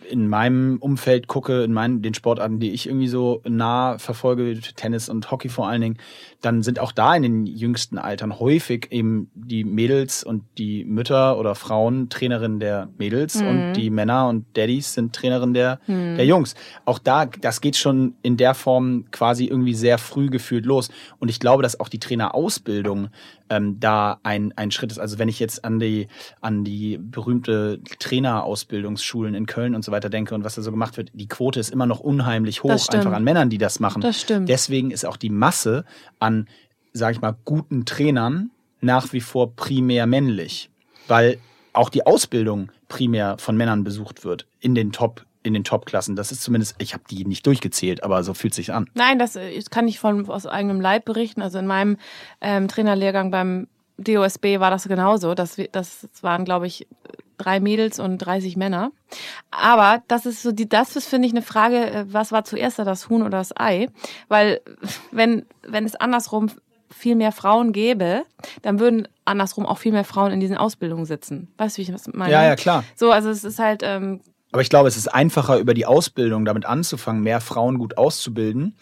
in 0.08 0.28
meinem 0.28 0.78
Umfeld 0.78 1.28
gucke, 1.28 1.62
in 1.62 1.72
meinen, 1.72 2.02
den 2.02 2.14
Sportarten, 2.14 2.60
die 2.60 2.72
ich 2.72 2.86
irgendwie 2.86 3.08
so 3.08 3.42
nah 3.48 3.98
verfolge, 3.98 4.58
Tennis 4.76 5.08
und 5.08 5.30
Hockey 5.30 5.48
vor 5.48 5.68
allen 5.68 5.80
Dingen, 5.80 5.98
dann 6.40 6.62
sind 6.62 6.78
auch 6.78 6.92
da 6.92 7.14
in 7.14 7.22
den 7.22 7.46
jüngsten 7.46 7.98
Altern 7.98 8.38
häufig 8.38 8.88
eben 8.90 9.30
die 9.34 9.64
Mädels 9.64 10.22
und 10.22 10.44
die 10.56 10.84
Mütter 10.84 11.38
oder 11.38 11.54
Frauen 11.54 12.08
Trainerin 12.08 12.60
der 12.60 12.88
Mädels 12.98 13.40
mhm. 13.40 13.48
und 13.48 13.72
die 13.74 13.90
Männer 13.90 14.28
und 14.28 14.44
Daddys 14.56 14.94
sind 14.94 15.14
Trainerin 15.14 15.54
der, 15.54 15.80
mhm. 15.86 16.16
der 16.16 16.26
Jungs. 16.26 16.54
Auch 16.84 16.98
da, 16.98 17.26
das 17.26 17.60
geht 17.60 17.76
schon 17.76 18.14
in 18.22 18.36
der 18.36 18.54
Form 18.54 19.06
quasi 19.10 19.46
irgendwie 19.46 19.74
sehr 19.74 19.98
früh 19.98 20.30
gefühlt 20.30 20.66
los. 20.66 20.90
Und 21.18 21.28
ich 21.28 21.40
glaube, 21.40 21.62
dass 21.62 21.80
auch 21.80 21.88
die 21.88 21.98
Trainerausbildung 21.98 23.08
ähm, 23.50 23.80
da 23.80 24.20
ein, 24.22 24.52
ein 24.56 24.70
Schritt 24.70 24.92
ist. 24.92 24.98
Also 24.98 25.18
wenn 25.18 25.28
ich 25.28 25.38
jetzt 25.38 25.64
an 25.64 25.78
die, 25.78 26.08
an 26.40 26.64
die 26.64 26.98
berühmte 26.98 27.80
Trainerausbildungsschulen 27.98 29.34
in 29.34 29.46
Köln 29.46 29.74
und 29.74 29.84
so 29.84 29.92
weiter 29.92 30.10
denke 30.10 30.34
und 30.34 30.44
was 30.44 30.54
da 30.54 30.62
so 30.62 30.70
gemacht 30.70 30.96
wird, 30.96 31.10
die 31.14 31.28
Quote 31.28 31.60
ist 31.60 31.70
immer 31.70 31.86
noch 31.86 32.00
unheimlich 32.00 32.62
hoch, 32.62 32.70
einfach 32.70 33.12
an 33.12 33.24
Männern, 33.24 33.50
die 33.50 33.58
das 33.58 33.80
machen. 33.80 34.02
Das 34.02 34.20
stimmt. 34.20 34.48
Deswegen 34.48 34.90
ist 34.90 35.04
auch 35.04 35.16
die 35.16 35.30
Masse 35.30 35.84
an, 36.18 36.48
sag 36.92 37.14
ich 37.14 37.20
mal, 37.20 37.36
guten 37.44 37.84
Trainern 37.84 38.50
nach 38.80 39.12
wie 39.12 39.20
vor 39.20 39.54
primär 39.54 40.06
männlich. 40.06 40.70
Weil 41.06 41.38
auch 41.72 41.88
die 41.88 42.06
Ausbildung 42.06 42.70
primär 42.88 43.36
von 43.38 43.56
Männern 43.56 43.84
besucht 43.84 44.24
wird 44.24 44.46
in 44.60 44.74
den 44.74 44.92
Top 44.92 45.24
in 45.48 45.54
den 45.54 45.64
Top-Klassen. 45.64 46.14
Das 46.14 46.30
ist 46.30 46.42
zumindest, 46.42 46.76
ich 46.78 46.94
habe 46.94 47.02
die 47.10 47.24
nicht 47.24 47.46
durchgezählt, 47.46 48.04
aber 48.04 48.22
so 48.22 48.34
fühlt 48.34 48.54
sich 48.54 48.72
an. 48.72 48.88
Nein, 48.94 49.18
das 49.18 49.38
kann 49.70 49.88
ich 49.88 49.98
von, 49.98 50.28
aus 50.28 50.46
eigenem 50.46 50.80
Leib 50.80 51.04
berichten. 51.04 51.42
Also 51.42 51.58
in 51.58 51.66
meinem 51.66 51.96
ähm, 52.40 52.68
Trainerlehrgang 52.68 53.30
beim 53.30 53.66
DOSB 53.98 54.60
war 54.60 54.70
das 54.70 54.86
genauso. 54.86 55.34
Das, 55.34 55.56
das 55.72 56.08
waren, 56.22 56.44
glaube 56.44 56.66
ich, 56.66 56.86
drei 57.38 57.60
Mädels 57.60 57.98
und 57.98 58.18
30 58.18 58.56
Männer. 58.56 58.92
Aber 59.50 60.02
das 60.08 60.26
ist 60.26 60.42
so 60.42 60.52
die, 60.52 60.68
das 60.68 60.96
ist, 60.96 61.08
finde 61.08 61.26
ich, 61.26 61.32
eine 61.32 61.42
Frage, 61.42 61.90
äh, 61.90 62.04
was 62.08 62.32
war 62.32 62.44
zuerst 62.44 62.78
da, 62.78 62.84
das 62.84 63.08
Huhn 63.08 63.22
oder 63.22 63.38
das 63.38 63.56
Ei? 63.56 63.88
Weil 64.28 64.60
wenn, 65.10 65.46
wenn 65.62 65.84
es 65.84 65.96
andersrum 65.96 66.50
viel 66.90 67.16
mehr 67.16 67.32
Frauen 67.32 67.72
gäbe, 67.72 68.24
dann 68.62 68.80
würden 68.80 69.08
andersrum 69.24 69.66
auch 69.66 69.78
viel 69.78 69.92
mehr 69.92 70.04
Frauen 70.04 70.32
in 70.32 70.40
diesen 70.40 70.56
Ausbildungen 70.56 71.04
sitzen. 71.04 71.52
Weißt 71.58 71.76
du, 71.76 71.78
wie 71.78 71.82
ich 71.82 71.92
das 71.92 72.08
meine? 72.12 72.32
Ja, 72.32 72.44
ja, 72.44 72.56
klar. 72.56 72.84
So, 72.96 73.12
also 73.12 73.30
es 73.30 73.44
ist 73.44 73.58
halt, 73.58 73.82
ähm, 73.84 74.20
Aber 74.52 74.62
ich 74.62 74.70
glaube, 74.70 74.88
es 74.88 74.96
ist 74.96 75.08
einfacher, 75.08 75.58
über 75.58 75.74
die 75.74 75.86
Ausbildung 75.86 76.44
damit 76.44 76.66
anzufangen, 76.66 77.22
mehr 77.22 77.40
Frauen 77.40 77.78
gut 77.78 77.98
auszubilden, 77.98 78.76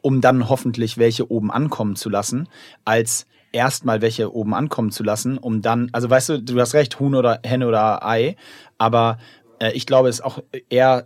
um 0.00 0.20
dann 0.20 0.48
hoffentlich 0.48 0.98
welche 0.98 1.30
oben 1.30 1.50
ankommen 1.50 1.96
zu 1.96 2.10
lassen, 2.10 2.48
als 2.84 3.26
erstmal 3.52 4.02
welche 4.02 4.34
oben 4.34 4.52
ankommen 4.54 4.90
zu 4.90 5.04
lassen, 5.04 5.38
um 5.38 5.62
dann, 5.62 5.88
also 5.92 6.10
weißt 6.10 6.28
du, 6.30 6.42
du 6.42 6.60
hast 6.60 6.74
recht, 6.74 6.98
Huhn 6.98 7.14
oder 7.14 7.40
Henne 7.44 7.68
oder 7.68 8.04
Ei, 8.04 8.36
aber 8.78 9.18
äh, 9.60 9.72
ich 9.72 9.86
glaube, 9.86 10.08
es 10.08 10.16
ist 10.16 10.24
auch 10.24 10.40
eher 10.68 11.04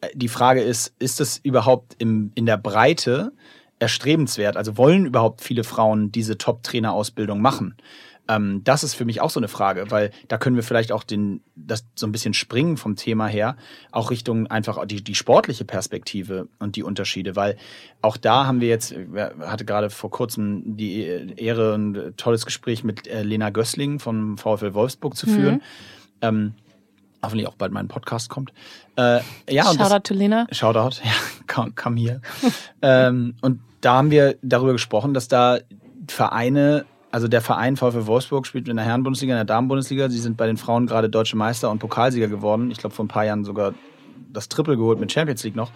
äh, 0.00 0.08
die 0.14 0.28
Frage 0.28 0.62
ist, 0.62 0.94
ist 0.98 1.20
es 1.20 1.38
überhaupt 1.38 1.96
im, 1.98 2.30
in 2.34 2.46
der 2.46 2.56
Breite 2.56 3.32
erstrebenswert? 3.78 4.56
Also 4.56 4.76
wollen 4.76 5.06
überhaupt 5.06 5.42
viele 5.42 5.64
Frauen 5.64 6.12
diese 6.12 6.38
Top-Trainer-Ausbildung 6.38 7.40
machen? 7.40 7.76
Ähm, 8.28 8.62
das 8.64 8.84
ist 8.84 8.94
für 8.94 9.04
mich 9.04 9.20
auch 9.20 9.30
so 9.30 9.40
eine 9.40 9.48
Frage, 9.48 9.90
weil 9.90 10.10
da 10.28 10.38
können 10.38 10.56
wir 10.56 10.62
vielleicht 10.62 10.92
auch 10.92 11.02
den, 11.02 11.42
das 11.56 11.86
so 11.94 12.06
ein 12.06 12.12
bisschen 12.12 12.34
springen 12.34 12.76
vom 12.76 12.96
Thema 12.96 13.26
her, 13.26 13.56
auch 13.90 14.10
Richtung 14.10 14.46
einfach 14.46 14.84
die, 14.86 15.02
die 15.02 15.14
sportliche 15.14 15.64
Perspektive 15.64 16.48
und 16.58 16.76
die 16.76 16.82
Unterschiede, 16.82 17.36
weil 17.36 17.56
auch 18.02 18.16
da 18.16 18.46
haben 18.46 18.60
wir 18.60 18.68
jetzt, 18.68 18.94
wir 18.94 19.34
hatte 19.40 19.64
gerade 19.64 19.90
vor 19.90 20.10
kurzem 20.10 20.76
die 20.76 21.02
Ehre, 21.36 21.74
ein 21.74 22.14
tolles 22.16 22.44
Gespräch 22.44 22.84
mit 22.84 23.06
äh, 23.06 23.22
Lena 23.22 23.50
Gössling 23.50 23.98
vom 23.98 24.38
VfL 24.38 24.74
Wolfsburg 24.74 25.16
zu 25.16 25.26
führen. 25.26 25.62
Ähm, 26.20 26.54
hoffentlich 27.22 27.48
auch 27.48 27.54
bald 27.54 27.72
mein 27.72 27.88
Podcast 27.88 28.28
kommt. 28.28 28.52
Äh, 28.96 29.20
ja, 29.48 29.70
und 29.70 29.80
das, 29.80 29.88
Shoutout 29.88 30.02
to 30.02 30.14
Lena. 30.14 30.46
Shoutout, 30.52 31.00
ja, 31.04 31.66
komm 31.74 31.96
hier. 31.96 32.20
ähm, 32.82 33.34
und 33.40 33.60
da 33.80 33.94
haben 33.94 34.10
wir 34.10 34.36
darüber 34.42 34.72
gesprochen, 34.72 35.14
dass 35.14 35.28
da 35.28 35.58
Vereine, 36.08 36.84
also 37.10 37.28
der 37.28 37.40
Verein 37.40 37.76
VfL 37.76 38.06
Wolfsburg 38.06 38.46
spielt 38.46 38.68
in 38.68 38.76
der 38.76 38.84
Herrenbundesliga, 38.84 39.34
in 39.34 39.38
der 39.38 39.44
Damenbundesliga. 39.44 40.08
Sie 40.10 40.18
sind 40.18 40.36
bei 40.36 40.46
den 40.46 40.56
Frauen 40.56 40.86
gerade 40.86 41.08
deutsche 41.08 41.36
Meister 41.36 41.70
und 41.70 41.78
Pokalsieger 41.78 42.28
geworden. 42.28 42.70
Ich 42.70 42.78
glaube, 42.78 42.94
vor 42.94 43.04
ein 43.04 43.08
paar 43.08 43.24
Jahren 43.24 43.44
sogar 43.44 43.74
das 44.32 44.48
Triple 44.48 44.76
geholt 44.76 45.00
mit 45.00 45.10
Champions 45.10 45.42
League 45.44 45.56
noch. 45.56 45.70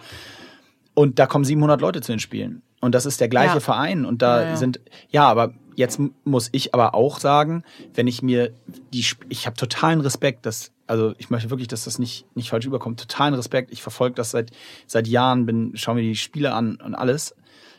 Und 0.93 1.17
da 1.17 1.25
kommen 1.25 1.43
700 1.43 1.81
Leute 1.81 2.01
zu 2.01 2.11
den 2.11 2.19
Spielen. 2.19 2.61
Und 2.81 2.93
das 2.93 3.05
ist 3.05 3.19
der 3.19 3.29
gleiche 3.29 3.55
Ja. 3.55 3.59
Verein. 3.59 4.05
Und 4.05 4.21
da 4.21 4.41
Ja, 4.43 4.49
ja. 4.49 4.55
sind, 4.57 4.79
ja, 5.09 5.27
aber 5.27 5.53
jetzt 5.75 5.99
muss 6.23 6.49
ich 6.51 6.73
aber 6.75 6.93
auch 6.93 7.19
sagen, 7.19 7.63
wenn 7.95 8.05
ich 8.05 8.21
mir 8.21 8.53
die, 8.93 9.03
ich 9.29 9.45
habe 9.47 9.55
totalen 9.55 10.01
Respekt, 10.01 10.45
dass, 10.45 10.71
also 10.85 11.13
ich 11.17 11.31
möchte 11.31 11.49
wirklich, 11.49 11.67
dass 11.67 11.85
das 11.85 11.97
nicht, 11.97 12.25
nicht 12.35 12.49
falsch 12.51 12.65
überkommt. 12.65 12.99
Totalen 12.99 13.33
Respekt. 13.33 13.71
Ich 13.71 13.81
verfolge 13.81 14.15
das 14.15 14.31
seit, 14.31 14.51
seit 14.85 15.07
Jahren, 15.07 15.45
bin, 15.47 15.71
schaue 15.75 15.95
mir 15.95 16.01
die 16.01 16.15
Spiele 16.15 16.53
an 16.53 16.75
und 16.75 16.93
alles. 16.93 17.35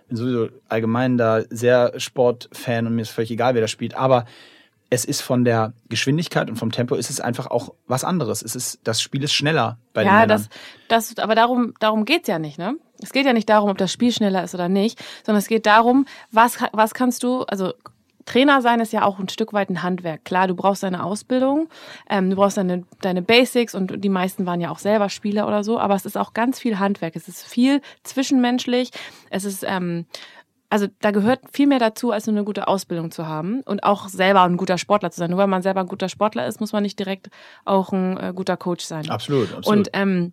Bin 0.09 0.17
sowieso 0.17 0.49
allgemein 0.69 1.17
da 1.19 1.43
sehr 1.51 1.99
Sportfan 1.99 2.87
und 2.87 2.95
mir 2.95 3.03
ist 3.03 3.11
völlig 3.11 3.31
egal, 3.31 3.55
wer 3.55 3.61
da 3.63 3.69
spielt. 3.69 3.95
Aber 3.97 4.25
es 4.91 5.05
ist 5.05 5.23
von 5.23 5.45
der 5.45 5.73
Geschwindigkeit 5.89 6.49
und 6.49 6.57
vom 6.57 6.71
Tempo 6.71 6.95
ist 6.95 7.11
es 7.11 7.21
einfach 7.21 7.47
auch 7.47 7.75
was 7.87 8.05
anderes. 8.05 8.43
Es 8.43 8.55
ist, 8.55 8.81
das 8.85 9.01
Spiel 9.01 9.25
ist 9.25 9.33
schneller 9.33 9.79
bei 9.93 10.03
den 10.03 10.09
Ja, 10.09 10.21
Männern. 10.21 10.29
das, 10.29 10.49
das, 11.15 11.19
aber 11.19 11.35
darum, 11.35 11.75
darum 11.81 12.05
geht's 12.05 12.29
ja 12.29 12.39
nicht, 12.39 12.59
ne? 12.59 12.77
Es 13.03 13.13
geht 13.13 13.27
ja 13.27 13.33
nicht 13.33 13.49
darum, 13.49 13.71
ob 13.71 13.79
das 13.79 13.93
Spiel 13.93 14.13
schneller 14.13 14.45
ist 14.45 14.55
oder 14.55 14.69
nicht, 14.69 15.03
sondern 15.25 15.41
es 15.41 15.49
geht 15.49 15.67
darum, 15.67 16.07
was, 16.31 16.59
was 16.73 16.95
kannst 16.95 17.23
du, 17.23 17.43
also 17.43 17.75
Trainer 18.25 18.63
sein 18.63 18.81
ist 18.81 18.93
ja 18.93 19.05
auch 19.05 19.19
ein 19.19 19.29
Stück 19.29 19.53
weit 19.53 19.71
ein 19.71 19.83
Handwerk. 19.83 20.25
Klar, 20.25 20.49
du 20.49 20.55
brauchst 20.55 20.83
deine 20.83 21.05
Ausbildung, 21.05 21.69
ähm, 22.09 22.31
du 22.31 22.37
brauchst 22.37 22.57
deine, 22.57 22.85
deine 23.01 23.23
Basics 23.23 23.75
und 23.75 24.03
die 24.03 24.09
meisten 24.09 24.47
waren 24.47 24.61
ja 24.61 24.71
auch 24.71 24.79
selber 24.79 25.09
Spieler 25.09 25.47
oder 25.47 25.65
so, 25.65 25.79
aber 25.79 25.95
es 25.95 26.07
ist 26.07 26.17
auch 26.17 26.33
ganz 26.33 26.59
viel 26.59 26.79
Handwerk. 26.79 27.17
Es 27.17 27.29
ist 27.29 27.45
viel 27.45 27.81
zwischenmenschlich. 28.03 28.91
Es 29.31 29.45
ist, 29.45 29.65
ähm, 29.67 30.07
also 30.71 30.87
da 31.01 31.11
gehört 31.11 31.41
viel 31.53 31.67
mehr 31.67 31.79
dazu, 31.79 32.11
als 32.11 32.27
nur 32.27 32.35
eine 32.35 32.45
gute 32.45 32.67
Ausbildung 32.67 33.11
zu 33.11 33.27
haben 33.27 33.61
und 33.63 33.85
auch 33.85 34.09
selber 34.09 34.43
ein 34.43 34.57
guter 34.57 34.79
Sportler 34.79 35.11
zu 35.11 35.21
sein. 35.21 35.31
Nur 35.31 35.39
weil 35.39 35.47
man 35.47 35.63
selber 35.63 35.81
ein 35.81 35.87
guter 35.87 36.09
Sportler 36.09 36.47
ist, 36.47 36.61
muss 36.61 36.73
man 36.73 36.83
nicht 36.83 36.99
direkt 36.99 37.29
auch 37.65 37.93
ein 37.93 38.17
äh, 38.17 38.33
guter 38.35 38.57
Coach 38.57 38.85
sein. 38.85 39.09
Absolut, 39.09 39.55
absolut. 39.55 39.67
Und 39.67 39.91
ähm, 39.93 40.33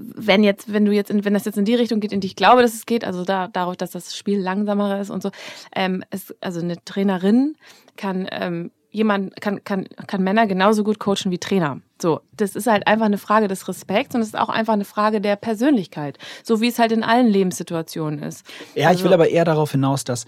wenn 0.00 0.42
jetzt, 0.42 0.72
wenn 0.72 0.84
du 0.84 0.92
jetzt, 0.92 1.10
in, 1.10 1.24
wenn 1.24 1.34
das 1.34 1.44
jetzt 1.44 1.58
in 1.58 1.64
die 1.64 1.74
Richtung 1.74 2.00
geht, 2.00 2.12
in 2.12 2.20
die 2.20 2.28
ich 2.28 2.36
glaube, 2.36 2.62
dass 2.62 2.74
es 2.74 2.86
geht, 2.86 3.04
also 3.04 3.24
da, 3.24 3.48
darauf, 3.48 3.76
dass 3.76 3.90
das 3.90 4.16
Spiel 4.16 4.40
langsamer 4.40 5.00
ist 5.00 5.10
und 5.10 5.22
so, 5.22 5.30
ähm, 5.74 6.04
es, 6.10 6.34
also 6.40 6.60
eine 6.60 6.82
Trainerin 6.84 7.56
kann 7.96 8.28
ähm, 8.30 8.70
jemand 8.90 9.40
kann, 9.40 9.62
kann, 9.62 9.86
kann 10.06 10.22
Männer 10.22 10.46
genauso 10.46 10.82
gut 10.82 10.98
coachen 10.98 11.30
wie 11.30 11.38
Trainer. 11.38 11.80
So, 12.00 12.20
das 12.32 12.56
ist 12.56 12.66
halt 12.66 12.86
einfach 12.86 13.06
eine 13.06 13.18
Frage 13.18 13.46
des 13.46 13.68
Respekts 13.68 14.14
und 14.14 14.20
es 14.20 14.28
ist 14.28 14.38
auch 14.38 14.48
einfach 14.48 14.72
eine 14.72 14.84
Frage 14.84 15.20
der 15.20 15.36
Persönlichkeit, 15.36 16.18
so 16.42 16.60
wie 16.60 16.68
es 16.68 16.78
halt 16.78 16.92
in 16.92 17.04
allen 17.04 17.28
Lebenssituationen 17.28 18.22
ist. 18.22 18.44
Ja, 18.74 18.82
ich 18.82 18.86
Also- 18.86 19.04
will 19.04 19.12
aber 19.12 19.28
eher 19.28 19.44
darauf 19.44 19.72
hinaus, 19.72 20.04
dass 20.04 20.26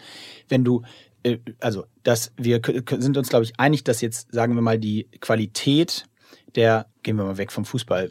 wenn 0.49 0.64
du, 0.64 0.83
äh, 1.25 1.38
also, 1.61 1.85
dass 2.05 2.33
wir 2.37 2.61
sind 2.99 3.17
uns, 3.17 3.29
glaube 3.29 3.45
ich, 3.45 3.59
einig, 3.59 3.85
dass 3.85 4.00
jetzt, 4.00 4.33
sagen 4.33 4.55
wir 4.55 4.62
mal, 4.62 4.79
die 4.79 5.09
Qualität 5.21 6.05
der, 6.55 6.87
gehen 7.02 7.17
wir 7.17 7.25
mal 7.25 7.38
weg 7.38 7.50
vom 7.50 7.64
Fußball, 7.64 8.11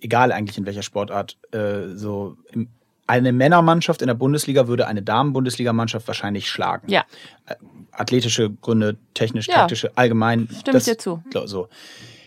egal 0.00 0.32
eigentlich 0.32 0.58
in 0.58 0.66
welcher 0.66 0.82
Sportart, 0.82 1.36
äh, 1.52 1.88
so 1.94 2.36
im, 2.52 2.68
eine 3.06 3.32
Männermannschaft 3.32 4.02
in 4.02 4.08
der 4.08 4.14
Bundesliga 4.14 4.66
würde 4.66 4.86
eine 4.86 5.02
Damen-Bundesligamannschaft 5.02 6.06
wahrscheinlich 6.08 6.48
schlagen. 6.50 6.90
Ja. 6.90 7.04
Äh, 7.46 7.54
Athletische 7.92 8.50
Gründe, 8.50 8.96
technisch, 9.14 9.48
Ja. 9.48 9.54
taktische, 9.54 9.96
allgemein. 9.96 10.48
Stimme 10.60 10.78
ich 10.78 10.84
dir 10.84 10.98
zu. 10.98 11.22
So. 11.46 11.68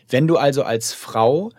Wenn 0.08 0.28
du 0.28 0.38
also 0.38 0.64
als 0.64 0.94
Frau 0.94 1.52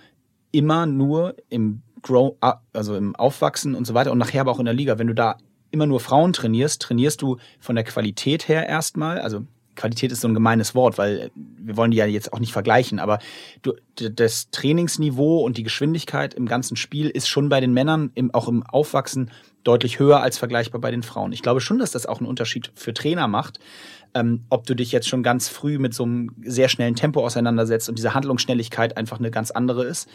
immer 0.51 0.87
nur 0.87 1.37
im 1.49 1.83
Grow, 2.03 2.35
also 2.73 2.97
im 2.97 3.15
Aufwachsen 3.15 3.75
und 3.75 3.87
so 3.87 3.95
weiter 3.95 4.11
und 4.11 4.19
nachher 4.19 4.41
aber 4.41 4.51
auch 4.51 4.59
in 4.59 4.65
der 4.65 4.75
Liga, 4.75 4.99
wenn 4.99 5.07
du 5.07 5.15
da 5.15 5.37
immer 5.71 5.87
nur 5.87 6.01
Frauen 6.01 6.33
trainierst, 6.33 6.83
trainierst 6.83 7.23
du 7.23 7.37
von 7.61 7.77
der 7.77 7.85
Qualität 7.85 8.49
her 8.49 8.67
erstmal, 8.67 9.21
also 9.21 9.43
Qualität 9.77 10.13
ist 10.13 10.21
so 10.21 10.29
ein 10.29 10.35
gemeines 10.35 10.75
Wort, 10.75 10.99
weil 10.99 11.31
wir 11.35 11.77
wollen 11.77 11.91
die 11.91 11.97
ja 11.97 12.07
jetzt 12.07 12.33
auch 12.33 12.41
nicht 12.41 12.53
vergleichen, 12.53 12.99
aber 12.99 13.19
du, 13.63 13.73
das 13.97 14.51
Trainingsniveau 14.51 15.45
und 15.45 15.57
die 15.57 15.63
Geschwindigkeit 15.63 16.35
im 16.35 16.47
ganzen 16.47 16.77
Spiel 16.77 17.09
ist 17.09 17.29
schon 17.29 17.49
bei 17.49 17.61
den 17.61 17.73
Männern 17.73 18.11
im, 18.15 18.35
auch 18.35 18.49
im 18.49 18.63
Aufwachsen 18.63 19.31
deutlich 19.65 19.99
höher 19.99 20.23
als 20.23 20.39
vergleichbar 20.39 20.81
bei 20.81 20.91
den 20.91 21.03
Frauen. 21.03 21.33
Ich 21.33 21.43
glaube 21.43 21.61
schon, 21.61 21.79
dass 21.79 21.93
das 21.93 22.07
auch 22.07 22.19
einen 22.19 22.29
Unterschied 22.29 22.73
für 22.75 22.95
Trainer 22.95 23.29
macht, 23.29 23.61
ähm, 24.15 24.45
ob 24.51 24.67
du 24.67 24.75
dich 24.75 24.93
jetzt 24.93 25.09
schon 25.09 25.23
ganz 25.23 25.49
früh 25.49 25.79
mit 25.79 25.95
so 25.95 26.05
einem 26.05 26.31
sehr 26.43 26.69
schnellen 26.69 26.95
Tempo 26.95 27.25
auseinandersetzt 27.25 27.89
und 27.89 27.97
diese 27.97 28.15
Handlungsschnelligkeit 28.15 28.97
einfach 28.97 29.19
eine 29.19 29.31
ganz 29.31 29.51
andere 29.51 29.85
ist. 29.85 30.09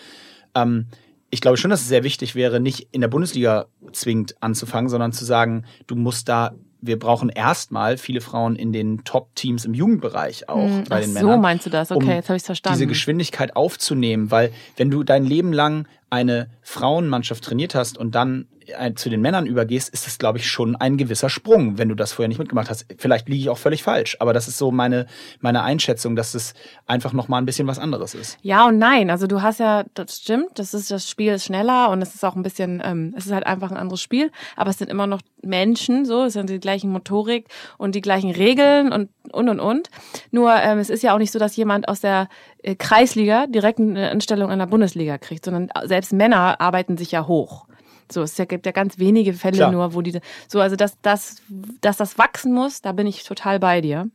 Ähm, 0.53 0.87
ich 1.29 1.41
glaube 1.41 1.57
schon, 1.57 1.69
dass 1.71 1.81
es 1.81 1.87
sehr 1.87 2.03
wichtig 2.03 2.35
wäre, 2.35 2.59
nicht 2.59 2.87
in 2.91 3.01
der 3.01 3.07
Bundesliga 3.07 3.65
zwingend 3.91 4.35
anzufangen, 4.41 4.89
sondern 4.89 5.11
zu 5.11 5.25
sagen, 5.25 5.65
du 5.87 5.95
musst 5.95 6.29
da, 6.29 6.55
wir 6.81 6.99
brauchen 6.99 7.29
erstmal 7.29 7.97
viele 7.97 8.21
Frauen 8.21 8.55
in 8.55 8.71
den 8.71 9.03
Top-Teams 9.03 9.65
im 9.65 9.73
Jugendbereich 9.73 10.47
auch 10.49 10.67
Hm, 10.67 10.83
bei 10.89 11.01
den 11.01 11.13
so 11.13 11.19
Männern. 11.25 11.41
meinst 11.41 11.65
du 11.65 11.69
das? 11.69 11.91
Okay, 11.91 12.03
um 12.05 12.11
jetzt 12.11 12.29
habe 12.29 12.37
ich 12.37 12.43
verstanden. 12.43 12.77
Diese 12.77 12.87
Geschwindigkeit 12.87 13.55
aufzunehmen, 13.55 14.29
weil 14.31 14.51
wenn 14.77 14.91
du 14.91 15.03
dein 15.03 15.25
Leben 15.25 15.51
lang 15.53 15.87
eine 16.09 16.49
Frauenmannschaft 16.61 17.43
trainiert 17.43 17.75
hast 17.75 17.97
und 17.97 18.13
dann 18.15 18.47
zu 18.95 19.09
den 19.09 19.21
Männern 19.21 19.45
übergehst, 19.45 19.89
ist 19.93 20.05
das, 20.05 20.17
glaube 20.17 20.37
ich, 20.37 20.49
schon 20.49 20.75
ein 20.75 20.97
gewisser 20.97 21.29
Sprung, 21.29 21.77
wenn 21.77 21.89
du 21.89 21.95
das 21.95 22.13
vorher 22.13 22.27
nicht 22.27 22.39
mitgemacht 22.39 22.69
hast. 22.69 22.85
Vielleicht 22.97 23.29
liege 23.29 23.41
ich 23.41 23.49
auch 23.49 23.57
völlig 23.57 23.83
falsch, 23.83 24.17
aber 24.19 24.33
das 24.33 24.47
ist 24.47 24.57
so 24.57 24.71
meine, 24.71 25.05
meine 25.39 25.63
Einschätzung, 25.63 26.15
dass 26.15 26.33
es 26.33 26.53
einfach 26.85 27.13
nochmal 27.13 27.41
ein 27.41 27.45
bisschen 27.45 27.67
was 27.67 27.79
anderes 27.79 28.13
ist. 28.13 28.37
Ja 28.41 28.67
und 28.67 28.77
nein. 28.77 29.09
Also 29.09 29.27
du 29.27 29.41
hast 29.41 29.59
ja, 29.59 29.85
das 29.93 30.17
stimmt, 30.17 30.59
das 30.59 30.73
ist 30.73 30.91
das 30.91 31.09
Spiel 31.09 31.33
ist 31.33 31.45
schneller 31.45 31.89
und 31.89 32.01
es 32.01 32.15
ist 32.15 32.23
auch 32.23 32.35
ein 32.35 32.43
bisschen, 32.43 32.81
ähm, 32.83 33.13
es 33.17 33.25
ist 33.25 33.31
halt 33.31 33.45
einfach 33.45 33.71
ein 33.71 33.77
anderes 33.77 34.01
Spiel, 34.01 34.31
aber 34.55 34.69
es 34.69 34.77
sind 34.77 34.89
immer 34.89 35.07
noch 35.07 35.21
Menschen, 35.41 36.05
so, 36.05 36.23
es 36.23 36.33
sind 36.33 36.49
die 36.49 36.59
gleichen 36.59 36.91
Motorik 36.91 37.47
und 37.77 37.95
die 37.95 38.01
gleichen 38.01 38.31
Regeln 38.31 38.91
und 38.91 39.09
und 39.31 39.49
und 39.49 39.59
und. 39.59 39.89
Nur 40.31 40.53
ähm, 40.55 40.79
es 40.79 40.89
ist 40.89 41.03
ja 41.03 41.13
auch 41.13 41.19
nicht 41.19 41.31
so, 41.31 41.39
dass 41.39 41.55
jemand 41.55 41.87
aus 41.87 42.01
der 42.01 42.29
äh, 42.63 42.75
Kreisliga 42.75 43.47
direkt 43.47 43.79
eine 43.79 44.11
Anstellung 44.11 44.51
in 44.51 44.59
der 44.59 44.65
Bundesliga 44.65 45.17
kriegt, 45.17 45.45
sondern 45.45 45.69
selbst 45.85 46.13
Männer 46.13 46.59
arbeiten 46.61 46.97
sich 46.97 47.11
ja 47.11 47.27
hoch. 47.27 47.65
So, 48.11 48.21
es 48.21 48.35
gibt 48.35 48.65
ja 48.65 48.71
ganz 48.71 48.99
wenige 48.99 49.33
Fälle 49.33 49.57
Klar. 49.57 49.71
nur, 49.71 49.93
wo 49.93 50.01
diese, 50.01 50.21
so, 50.47 50.59
also 50.59 50.75
dass, 50.75 50.99
dass, 51.01 51.37
dass 51.81 51.97
das 51.97 52.17
wachsen 52.17 52.53
muss, 52.53 52.81
da 52.81 52.91
bin 52.91 53.07
ich 53.07 53.23
total 53.23 53.59
bei 53.59 53.81
dir. 53.81 54.09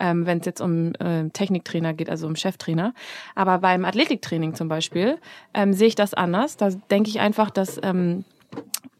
Ähm, 0.00 0.24
wenn 0.24 0.38
es 0.38 0.46
jetzt 0.46 0.60
um 0.60 0.94
äh, 0.94 1.28
Techniktrainer 1.30 1.92
geht, 1.92 2.08
also 2.08 2.26
um 2.26 2.34
Cheftrainer. 2.34 2.94
Aber 3.34 3.58
beim 3.58 3.84
Athletiktraining 3.84 4.54
zum 4.54 4.68
Beispiel 4.68 5.18
ähm, 5.52 5.74
sehe 5.74 5.88
ich 5.88 5.94
das 5.94 6.14
anders. 6.14 6.56
Da 6.56 6.70
denke 6.90 7.10
ich 7.10 7.20
einfach, 7.20 7.50
dass 7.50 7.78
ähm, 7.82 8.24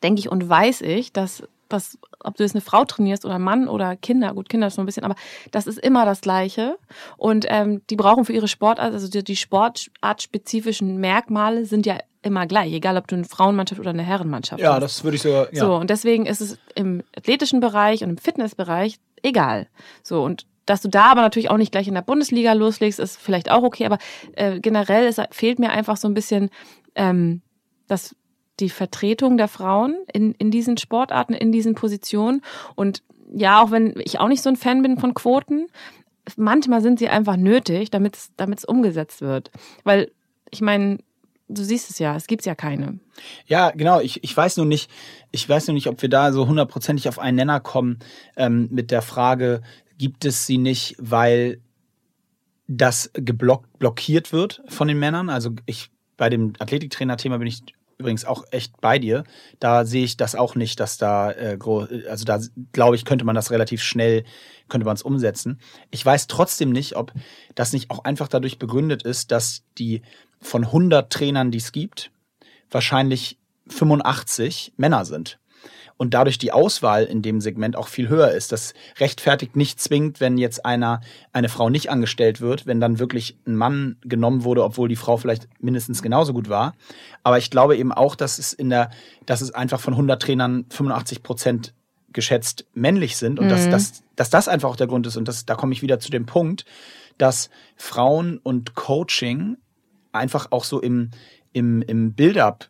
denke 0.02 0.20
ich 0.20 0.30
und 0.30 0.48
weiß 0.48 0.82
ich, 0.82 1.12
dass 1.12 1.42
das, 1.68 1.98
ob 2.18 2.36
du 2.36 2.42
jetzt 2.42 2.54
eine 2.54 2.60
Frau 2.60 2.84
trainierst 2.84 3.24
oder 3.24 3.38
Mann 3.38 3.68
oder 3.68 3.96
Kinder, 3.96 4.34
gut, 4.34 4.48
Kinder 4.48 4.66
ist 4.66 4.74
so 4.74 4.82
ein 4.82 4.86
bisschen, 4.86 5.04
aber 5.04 5.14
das 5.50 5.66
ist 5.66 5.78
immer 5.78 6.04
das 6.04 6.20
Gleiche. 6.20 6.76
Und 7.16 7.46
ähm, 7.48 7.82
die 7.88 7.96
brauchen 7.96 8.24
für 8.24 8.32
ihre 8.32 8.48
Sportart, 8.48 8.92
also 8.92 9.08
die, 9.08 9.24
die 9.24 9.36
sportartspezifischen 9.36 10.98
Merkmale 10.98 11.64
sind 11.64 11.86
ja 11.86 11.98
immer 12.22 12.46
gleich, 12.46 12.72
egal 12.72 12.96
ob 12.96 13.06
du 13.08 13.16
eine 13.16 13.24
Frauenmannschaft 13.24 13.80
oder 13.80 13.90
eine 13.90 14.02
Herrenmannschaft 14.02 14.60
ja, 14.60 14.68
hast. 14.68 14.74
Ja, 14.74 14.80
das 14.80 15.04
würde 15.04 15.16
ich 15.16 15.22
sogar. 15.22 15.52
Ja. 15.52 15.60
So, 15.64 15.74
und 15.74 15.90
deswegen 15.90 16.26
ist 16.26 16.40
es 16.40 16.58
im 16.74 17.02
athletischen 17.16 17.60
Bereich 17.60 18.02
und 18.02 18.10
im 18.10 18.18
Fitnessbereich 18.18 18.98
egal. 19.22 19.68
So, 20.02 20.22
und 20.22 20.46
dass 20.66 20.82
du 20.82 20.88
da 20.88 21.06
aber 21.06 21.22
natürlich 21.22 21.50
auch 21.50 21.56
nicht 21.56 21.72
gleich 21.72 21.88
in 21.88 21.94
der 21.94 22.02
Bundesliga 22.02 22.52
loslegst, 22.52 23.00
ist 23.00 23.16
vielleicht 23.16 23.50
auch 23.50 23.62
okay, 23.62 23.86
aber 23.86 23.98
äh, 24.34 24.60
generell 24.60 25.08
ist, 25.08 25.20
fehlt 25.30 25.58
mir 25.58 25.70
einfach 25.70 25.96
so 25.96 26.06
ein 26.06 26.14
bisschen 26.14 26.50
ähm, 26.94 27.42
das 27.88 28.14
die 28.60 28.68
Vertretung 28.68 29.38
der 29.38 29.48
Frauen 29.48 29.96
in, 30.12 30.32
in 30.32 30.50
diesen 30.50 30.76
Sportarten, 30.76 31.32
in 31.32 31.50
diesen 31.50 31.74
Positionen. 31.74 32.42
Und 32.74 33.02
ja, 33.32 33.62
auch 33.62 33.70
wenn 33.70 33.94
ich 34.04 34.20
auch 34.20 34.28
nicht 34.28 34.42
so 34.42 34.50
ein 34.50 34.56
Fan 34.56 34.82
bin 34.82 34.98
von 34.98 35.14
Quoten, 35.14 35.66
manchmal 36.36 36.82
sind 36.82 36.98
sie 36.98 37.08
einfach 37.08 37.36
nötig, 37.36 37.90
damit 37.90 38.16
es 38.16 38.30
damit 38.36 38.58
es 38.58 38.64
umgesetzt 38.64 39.22
wird. 39.22 39.50
Weil 39.84 40.12
ich 40.50 40.60
meine, 40.60 40.98
du 41.50 41.64
siehst 41.64 41.90
es 41.90 41.98
ja, 41.98 42.16
es 42.16 42.26
gibt 42.26 42.46
ja 42.46 42.54
keine. 42.54 42.98
Ja, 43.46 43.70
genau. 43.70 44.00
Ich, 44.00 44.22
ich 44.24 44.36
weiß 44.36 44.56
nur 44.56 44.66
nicht, 44.66 44.90
ich 45.30 45.48
weiß 45.48 45.66
nur 45.68 45.74
nicht, 45.74 45.88
ob 45.88 46.00
wir 46.02 46.08
da 46.08 46.32
so 46.32 46.46
hundertprozentig 46.46 47.08
auf 47.08 47.18
einen 47.18 47.36
Nenner 47.36 47.60
kommen 47.60 47.98
ähm, 48.36 48.68
mit 48.70 48.90
der 48.90 49.02
Frage, 49.02 49.62
gibt 49.98 50.24
es 50.24 50.46
sie 50.46 50.58
nicht, 50.58 50.96
weil 50.98 51.60
das 52.66 53.10
geblockt 53.14 53.78
blockiert 53.78 54.32
wird 54.32 54.62
von 54.68 54.88
den 54.88 54.98
Männern? 54.98 55.28
Also 55.28 55.50
ich 55.66 55.90
bei 56.16 56.30
dem 56.30 56.52
Athletiktrainer-Thema 56.58 57.38
bin 57.38 57.48
ich 57.48 57.62
übrigens 58.00 58.24
auch 58.24 58.44
echt 58.50 58.80
bei 58.80 58.98
dir. 58.98 59.24
Da 59.60 59.84
sehe 59.84 60.04
ich 60.04 60.16
das 60.16 60.34
auch 60.34 60.56
nicht, 60.56 60.80
dass 60.80 60.98
da 60.98 61.30
äh, 61.30 61.58
also 62.08 62.24
da 62.24 62.40
glaube 62.72 62.96
ich, 62.96 63.04
könnte 63.04 63.24
man 63.24 63.36
das 63.36 63.50
relativ 63.50 63.82
schnell, 63.82 64.24
könnte 64.68 64.84
man 64.84 64.96
es 64.96 65.02
umsetzen. 65.02 65.60
Ich 65.90 66.04
weiß 66.04 66.26
trotzdem 66.26 66.72
nicht, 66.72 66.96
ob 66.96 67.12
das 67.54 67.72
nicht 67.72 67.90
auch 67.90 68.04
einfach 68.04 68.28
dadurch 68.28 68.58
begründet 68.58 69.02
ist, 69.04 69.30
dass 69.30 69.62
die 69.78 70.02
von 70.40 70.64
100 70.64 71.12
Trainern, 71.12 71.50
die 71.50 71.58
es 71.58 71.72
gibt, 71.72 72.10
wahrscheinlich 72.70 73.38
85 73.68 74.72
Männer 74.76 75.04
sind 75.04 75.38
und 75.96 76.14
dadurch 76.14 76.38
die 76.38 76.52
Auswahl 76.52 77.04
in 77.04 77.20
dem 77.20 77.40
Segment 77.40 77.76
auch 77.76 77.88
viel 77.88 78.08
höher 78.08 78.30
ist. 78.30 78.52
Das 78.52 78.72
rechtfertigt 78.98 79.54
nicht 79.56 79.80
zwingend, 79.80 80.20
wenn 80.20 80.38
jetzt 80.38 80.64
einer, 80.64 81.02
eine 81.32 81.48
Frau 81.48 81.68
nicht 81.68 81.90
angestellt 81.90 82.40
wird, 82.40 82.66
wenn 82.66 82.80
dann 82.80 82.98
wirklich 82.98 83.36
ein 83.46 83.54
Mann 83.54 83.96
genommen 84.02 84.44
wurde, 84.44 84.64
obwohl 84.64 84.88
die 84.88 84.96
Frau 84.96 85.18
vielleicht 85.18 85.48
mindestens 85.60 86.02
genauso 86.02 86.32
gut 86.32 86.48
war. 86.48 86.74
Aber 87.22 87.38
ich 87.38 87.50
glaube 87.50 87.76
eben 87.76 87.92
auch, 87.92 88.14
dass 88.14 88.38
es 88.38 88.52
in 88.52 88.70
der, 88.70 88.90
dass 89.26 89.42
es 89.42 89.52
einfach 89.52 89.80
von 89.80 89.92
100 89.92 90.22
Trainern 90.22 90.64
85 90.70 91.22
Prozent 91.22 91.74
geschätzt 92.12 92.66
männlich 92.74 93.16
sind 93.16 93.38
und 93.38 93.46
mhm. 93.46 93.50
dass, 93.50 93.68
dass, 93.68 94.02
dass 94.16 94.30
das 94.30 94.48
einfach 94.48 94.70
auch 94.70 94.76
der 94.76 94.86
Grund 94.86 95.06
ist. 95.06 95.16
Und 95.16 95.28
das, 95.28 95.46
da 95.46 95.54
komme 95.54 95.72
ich 95.72 95.82
wieder 95.82 96.00
zu 96.00 96.10
dem 96.10 96.26
Punkt, 96.26 96.64
dass 97.18 97.50
Frauen 97.76 98.38
und 98.38 98.74
Coaching 98.74 99.58
einfach 100.12 100.48
auch 100.50 100.64
so 100.64 100.80
im, 100.80 101.10
im, 101.52 101.82
im 101.82 102.14
Build-up 102.14 102.68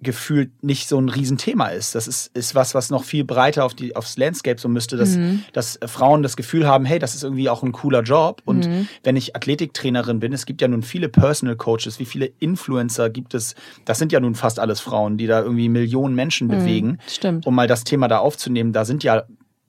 gefühlt 0.00 0.62
nicht 0.62 0.88
so 0.88 0.98
ein 0.98 1.08
Riesenthema 1.08 1.68
ist. 1.68 1.94
Das 1.94 2.06
ist, 2.06 2.36
ist 2.36 2.54
was, 2.54 2.74
was 2.74 2.90
noch 2.90 3.04
viel 3.04 3.24
breiter 3.24 3.64
auf 3.64 3.74
die, 3.74 3.96
aufs 3.96 4.16
Landscape 4.16 4.60
so 4.60 4.68
müsste, 4.68 4.96
dass, 4.96 5.16
mhm. 5.16 5.42
dass 5.52 5.78
Frauen 5.86 6.22
das 6.22 6.36
Gefühl 6.36 6.66
haben, 6.66 6.84
hey, 6.84 6.98
das 6.98 7.14
ist 7.14 7.24
irgendwie 7.24 7.48
auch 7.48 7.62
ein 7.62 7.72
cooler 7.72 8.02
Job. 8.02 8.42
Und 8.44 8.68
mhm. 8.68 8.88
wenn 9.02 9.16
ich 9.16 9.34
Athletiktrainerin 9.34 10.20
bin, 10.20 10.32
es 10.32 10.46
gibt 10.46 10.60
ja 10.60 10.68
nun 10.68 10.82
viele 10.82 11.08
Personal 11.08 11.56
Coaches, 11.56 11.98
wie 11.98 12.04
viele 12.04 12.26
Influencer 12.38 13.10
gibt 13.10 13.34
es, 13.34 13.54
das 13.84 13.98
sind 13.98 14.12
ja 14.12 14.20
nun 14.20 14.34
fast 14.34 14.60
alles 14.60 14.80
Frauen, 14.80 15.18
die 15.18 15.26
da 15.26 15.42
irgendwie 15.42 15.68
Millionen 15.68 16.14
Menschen 16.14 16.46
mhm. 16.46 16.52
bewegen. 16.52 16.98
Stimmt. 17.08 17.46
Um 17.46 17.54
mal 17.54 17.66
das 17.66 17.84
Thema 17.84 18.06
da 18.06 18.18
aufzunehmen, 18.18 18.72
da 18.72 18.84
sind 18.84 19.02
ja 19.02 19.24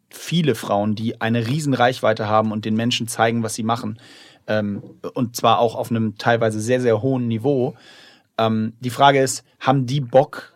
viele 0.10 0.56
Frauen, 0.56 0.96
die 0.96 1.22
eine 1.22 1.48
riesen 1.48 1.74
Reichweite 1.74 2.28
haben 2.28 2.52
und 2.52 2.66
den 2.66 2.76
Menschen 2.76 3.08
zeigen, 3.08 3.44
was 3.44 3.56
sie 3.56 3.64
machen. 3.64 4.00
Ähm, 4.48 4.84
und 5.14 5.36
zwar 5.36 5.60
auch 5.60 5.76
auf 5.76 5.92
einem 5.92 6.18
teilweise 6.18 6.60
sehr, 6.60 6.82
sehr 6.82 7.02
hohen 7.02 7.28
Niveau. 7.28 7.76
Ähm, 8.40 8.74
die 8.80 8.90
Frage 8.90 9.22
ist, 9.22 9.44
haben 9.60 9.86
die 9.86 10.02
Bock 10.02 10.56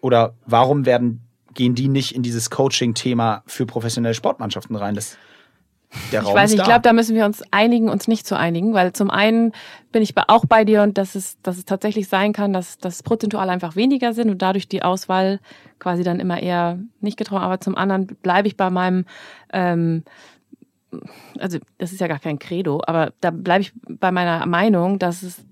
oder 0.00 0.34
warum 0.44 0.84
werden, 0.84 1.22
gehen 1.54 1.74
die 1.74 1.88
nicht 1.88 2.14
in 2.14 2.22
dieses 2.22 2.50
Coaching-Thema 2.50 3.44
für 3.46 3.64
professionelle 3.64 4.14
Sportmannschaften 4.14 4.74
rein? 4.74 4.94
Das, 4.94 5.16
der 6.10 6.22
Raum 6.22 6.30
ich 6.30 6.34
weiß 6.34 6.50
nicht, 6.50 6.60
ich 6.60 6.66
glaube, 6.66 6.80
da 6.80 6.92
müssen 6.92 7.14
wir 7.14 7.24
uns 7.24 7.42
einigen, 7.52 7.88
uns 7.88 8.08
nicht 8.08 8.26
zu 8.26 8.36
einigen, 8.36 8.74
weil 8.74 8.92
zum 8.92 9.10
einen 9.10 9.52
bin 9.92 10.02
ich 10.02 10.14
auch 10.26 10.46
bei 10.46 10.64
dir 10.64 10.82
und 10.82 10.98
dass 10.98 11.14
es, 11.14 11.40
dass 11.42 11.58
es 11.58 11.64
tatsächlich 11.64 12.08
sein 12.08 12.32
kann, 12.32 12.52
dass 12.52 12.78
das 12.78 13.04
prozentual 13.04 13.48
einfach 13.48 13.76
weniger 13.76 14.12
sind 14.12 14.28
und 14.28 14.42
dadurch 14.42 14.66
die 14.66 14.82
Auswahl 14.82 15.38
quasi 15.78 16.02
dann 16.02 16.18
immer 16.18 16.42
eher 16.42 16.78
nicht 17.00 17.16
getrauen. 17.16 17.42
Aber 17.42 17.60
zum 17.60 17.76
anderen 17.76 18.06
bleibe 18.06 18.48
ich 18.48 18.56
bei 18.56 18.70
meinem, 18.70 19.04
ähm, 19.52 20.02
also 21.38 21.58
das 21.78 21.92
ist 21.92 22.00
ja 22.00 22.08
gar 22.08 22.18
kein 22.18 22.40
Credo, 22.40 22.82
aber 22.84 23.12
da 23.20 23.30
bleibe 23.30 23.62
ich 23.62 23.72
bei 23.88 24.10
meiner 24.10 24.44
Meinung, 24.46 24.98
dass 24.98 25.22
es 25.22 25.44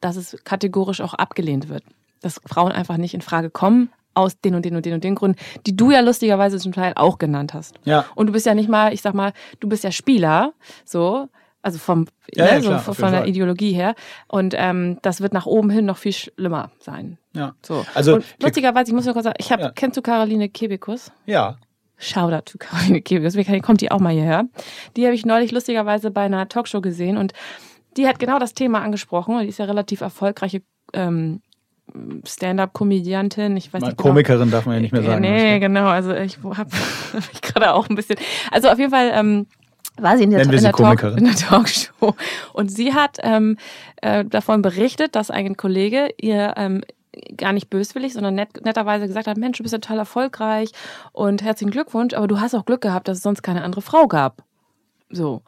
dass 0.00 0.16
es 0.16 0.36
kategorisch 0.44 1.00
auch 1.00 1.14
abgelehnt 1.14 1.68
wird. 1.68 1.84
Dass 2.22 2.40
Frauen 2.46 2.72
einfach 2.72 2.96
nicht 2.96 3.14
in 3.14 3.22
Frage 3.22 3.50
kommen, 3.50 3.90
aus 4.14 4.40
den 4.40 4.54
und 4.54 4.64
den 4.64 4.76
und 4.76 4.84
den 4.84 4.94
und 4.94 5.04
den 5.04 5.14
Gründen, 5.14 5.38
die 5.66 5.76
du 5.76 5.90
ja 5.90 6.00
lustigerweise 6.00 6.58
zum 6.58 6.72
Teil 6.72 6.92
auch 6.96 7.18
genannt 7.18 7.54
hast. 7.54 7.76
Ja. 7.84 8.06
Und 8.14 8.26
du 8.26 8.32
bist 8.32 8.46
ja 8.46 8.54
nicht 8.54 8.68
mal, 8.68 8.92
ich 8.92 9.02
sag 9.02 9.14
mal, 9.14 9.32
du 9.60 9.68
bist 9.68 9.84
ja 9.84 9.92
Spieler, 9.92 10.52
so, 10.84 11.28
also 11.62 11.78
vom, 11.78 12.06
ja, 12.34 12.44
ne, 12.44 12.50
ja, 12.54 12.60
klar, 12.60 12.80
so 12.80 12.94
von 12.94 13.12
der 13.12 13.26
Ideologie 13.26 13.72
her. 13.72 13.94
Und 14.28 14.54
ähm, 14.56 14.98
das 15.02 15.20
wird 15.20 15.32
nach 15.32 15.46
oben 15.46 15.70
hin 15.70 15.84
noch 15.84 15.98
viel 15.98 16.12
schlimmer 16.12 16.70
sein. 16.78 17.18
Ja. 17.34 17.54
So. 17.62 17.84
Also 17.94 18.14
und 18.16 18.24
lustigerweise, 18.42 18.90
ich 18.90 18.94
muss 18.94 19.06
noch 19.06 19.12
kurz 19.12 19.24
sagen, 19.24 19.36
ich 19.38 19.52
habe, 19.52 19.62
ja. 19.62 19.70
kennst 19.70 19.96
du 19.96 20.02
Caroline 20.02 20.48
Kebekus? 20.48 21.12
Ja. 21.26 21.56
Shoutout 21.98 22.52
to 22.52 22.58
Caroline 22.58 23.02
Kebekus, 23.02 23.36
kommt 23.62 23.82
die 23.82 23.90
auch 23.90 24.00
mal 24.00 24.12
hierher. 24.12 24.44
Die 24.96 25.04
habe 25.04 25.14
ich 25.14 25.26
neulich 25.26 25.52
lustigerweise 25.52 26.10
bei 26.10 26.22
einer 26.22 26.48
Talkshow 26.48 26.80
gesehen 26.80 27.18
und 27.18 27.34
die 27.96 28.06
hat 28.06 28.18
genau 28.18 28.38
das 28.38 28.54
Thema 28.54 28.80
angesprochen. 28.82 29.38
Die 29.40 29.48
ist 29.48 29.58
ja 29.58 29.64
relativ 29.64 30.00
erfolgreiche 30.00 30.62
ähm, 30.92 31.40
Stand-up-Komödiantin. 32.24 33.56
Ich 33.56 33.72
weiß 33.72 33.82
nicht 33.82 33.96
genau. 33.96 34.10
Komikerin 34.10 34.40
genau. 34.40 34.52
darf 34.52 34.66
man 34.66 34.76
ja 34.76 34.80
nicht 34.80 34.92
mehr 34.92 35.02
sagen. 35.02 35.20
Nee, 35.20 35.58
genau. 35.58 35.86
Also 35.86 36.14
ich 36.14 36.38
habe 36.38 36.56
hab 36.56 36.72
mich 37.12 37.42
gerade 37.42 37.72
auch 37.72 37.88
ein 37.88 37.96
bisschen. 37.96 38.16
Also 38.50 38.68
auf 38.68 38.78
jeden 38.78 38.90
Fall. 38.90 39.10
Ähm, 39.12 39.46
war 39.96 40.16
sie 40.16 40.24
in 40.24 40.30
der, 40.30 40.42
in 40.42 40.50
der, 40.50 40.72
Talk, 40.72 41.02
in 41.02 41.24
der 41.24 41.34
Talkshow. 41.34 42.14
Und 42.54 42.70
sie 42.70 42.94
hat 42.94 43.18
ähm, 43.22 43.58
äh, 43.96 44.24
davon 44.24 44.62
berichtet, 44.62 45.14
dass 45.14 45.30
ein 45.30 45.56
Kollege 45.56 46.10
ihr 46.16 46.54
ähm, 46.56 46.82
gar 47.36 47.52
nicht 47.52 47.68
böswillig, 47.68 48.14
sondern 48.14 48.34
nett, 48.34 48.64
netterweise 48.64 49.06
gesagt 49.06 49.26
hat, 49.26 49.36
Mensch, 49.36 49.58
du 49.58 49.62
bist 49.62 49.72
ja 49.72 49.78
total 49.78 49.98
erfolgreich 49.98 50.70
und 51.12 51.42
herzlichen 51.42 51.70
Glückwunsch, 51.70 52.14
aber 52.14 52.28
du 52.28 52.40
hast 52.40 52.54
auch 52.54 52.64
Glück 52.64 52.80
gehabt, 52.80 53.08
dass 53.08 53.18
es 53.18 53.22
sonst 53.22 53.42
keine 53.42 53.62
andere 53.62 53.82
Frau 53.82 54.06
gab. 54.06 54.42
So. 55.10 55.42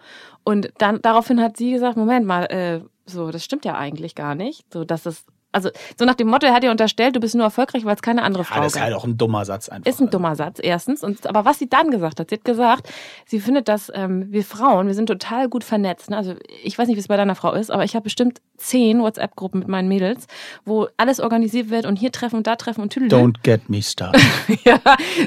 Und 0.45 0.73
dann 0.79 1.01
daraufhin 1.03 1.41
hat 1.41 1.57
sie 1.57 1.73
gesagt, 1.73 1.97
Moment 1.97 2.27
mal, 2.27 2.45
äh, 2.47 2.81
so, 3.07 3.31
das 3.31 3.45
stimmt 3.45 3.65
ja 3.65 3.77
eigentlich 3.77 4.15
gar 4.15 4.35
nicht. 4.35 4.65
So, 4.73 4.85
dass 4.85 5.07
es, 5.07 5.25
also 5.53 5.71
so 5.99 6.05
nach 6.05 6.15
dem 6.15 6.29
Motto, 6.29 6.47
er 6.47 6.55
hat 6.55 6.65
ihr 6.65 6.71
unterstellt, 6.71 7.15
du 7.15 7.21
bist 7.21 7.35
nur 7.35 7.45
erfolgreich, 7.45 7.85
weil 7.85 7.95
es 7.95 8.03
keine 8.03 8.23
andere 8.23 8.43
ja, 8.43 8.49
Frau 8.49 8.55
gibt. 8.57 8.67
Das 8.67 8.75
ist 8.75 8.81
halt 8.81 8.95
auch 8.95 9.05
ein 9.05 9.19
dummer 9.19 9.45
Satz 9.45 9.69
einfach. 9.69 9.89
Ist 9.89 10.01
ein 10.01 10.11
dummer 10.11 10.35
Satz, 10.35 10.59
erstens. 10.63 11.05
Und, 11.05 11.27
aber 11.27 11.45
was 11.45 11.59
sie 11.59 11.69
dann 11.69 11.91
gesagt 11.91 12.19
hat, 12.19 12.31
sie 12.31 12.37
hat 12.37 12.45
gesagt, 12.45 12.89
sie 13.27 13.39
findet, 13.39 13.69
dass 13.69 13.93
ähm, 13.95 14.33
wir 14.33 14.45
Frauen, 14.45 14.87
wir 14.87 14.95
sind 14.95 15.07
total 15.07 15.49
gut 15.49 15.63
vernetzt. 15.63 16.11
Ne? 16.11 16.17
Also 16.17 16.35
ich 16.63 16.77
weiß 16.79 16.89
nicht, 16.89 16.97
wie 16.97 17.01
es 17.01 17.09
bei 17.09 17.17
deiner 17.17 17.35
Frau 17.35 17.53
ist, 17.53 17.71
aber 17.71 17.85
ich 17.85 17.95
habe 17.95 18.05
bestimmt 18.05 18.41
zehn 18.57 19.01
WhatsApp-Gruppen 19.01 19.61
mit 19.61 19.69
meinen 19.69 19.89
Mädels, 19.89 20.27
wo 20.65 20.89
alles 20.97 21.21
organisiert 21.21 21.71
wird 21.71 21.87
und 21.87 21.99
hier 21.99 22.13
treffen 22.13 22.37
und 22.37 22.47
da 22.47 22.57
treffen 22.57 22.81
und 22.81 22.91
tüdeln. 22.93 23.11
Don't 23.11 23.43
get 23.43 23.69
me 23.69 23.83
started. 23.83 24.21
ja, 24.65 24.81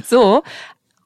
so. 0.04 0.44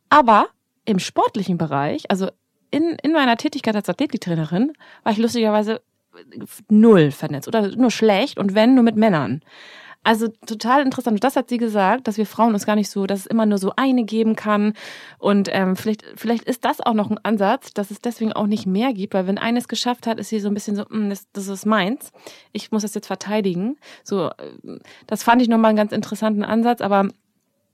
Aber 0.10 0.48
im 0.86 0.98
sportlichen 0.98 1.58
Bereich, 1.58 2.10
also 2.10 2.30
in, 2.72 2.98
in 3.02 3.12
meiner 3.12 3.38
Tätigkeit 3.38 3.76
als 3.76 3.90
Athletiktrainerin 3.90 4.74
war 5.04 5.12
ich 5.12 5.18
lustigerweise 5.18 5.82
null 6.70 7.12
vernetzt 7.12 7.48
oder 7.48 7.76
nur 7.76 7.92
schlecht 7.92 8.38
und 8.38 8.56
wenn, 8.56 8.76
nur 8.76 8.84
mit 8.84 8.96
Männern. 8.96 9.42
Also 10.02 10.30
total 10.30 10.82
interessant. 10.82 11.16
Und 11.16 11.24
das 11.26 11.36
hat 11.36 11.50
sie 11.50 11.58
gesagt, 11.58 12.08
dass 12.08 12.18
wir 12.18 12.26
Frauen 12.26 12.54
uns 12.54 12.66
gar 12.66 12.76
nicht 12.76 12.90
so, 12.90 13.06
dass 13.06 13.22
es 13.22 13.26
immer 13.26 13.46
nur 13.46 13.58
so 13.58 13.74
eine 13.76 14.06
geben 14.06 14.36
kann. 14.36 14.74
Und 15.18 15.50
ähm, 15.52 15.76
vielleicht, 15.76 16.06
vielleicht 16.16 16.46
ist 16.46 16.64
das 16.64 16.80
auch 16.80 16.94
noch 16.94 17.12
ein 17.12 17.20
Ansatz, 17.24 17.74
dass 17.74 17.92
es 17.92 18.00
deswegen 18.00 18.32
auch 18.32 18.48
nicht 18.48 18.66
mehr 18.66 18.94
gibt, 18.94 19.14
weil 19.14 19.28
wenn 19.28 19.38
eines 19.38 19.68
geschafft 19.68 20.08
hat, 20.08 20.18
ist 20.18 20.30
sie 20.30 20.40
so 20.40 20.48
ein 20.48 20.54
bisschen 20.54 20.78
so, 20.78 20.86
mm, 20.90 21.10
das, 21.10 21.28
das 21.34 21.48
ist 21.50 21.66
meins. 21.66 22.12
Ich 22.54 22.72
muss 22.72 22.84
das 22.84 22.94
jetzt 22.94 23.08
verteidigen. 23.08 23.78
So, 24.04 24.30
äh, 24.30 24.80
das 25.06 25.24
fand 25.24 25.42
ich 25.42 25.50
nochmal 25.50 25.70
einen 25.70 25.78
ganz 25.78 25.92
interessanten 25.92 26.46
Ansatz, 26.46 26.80
aber 26.80 27.10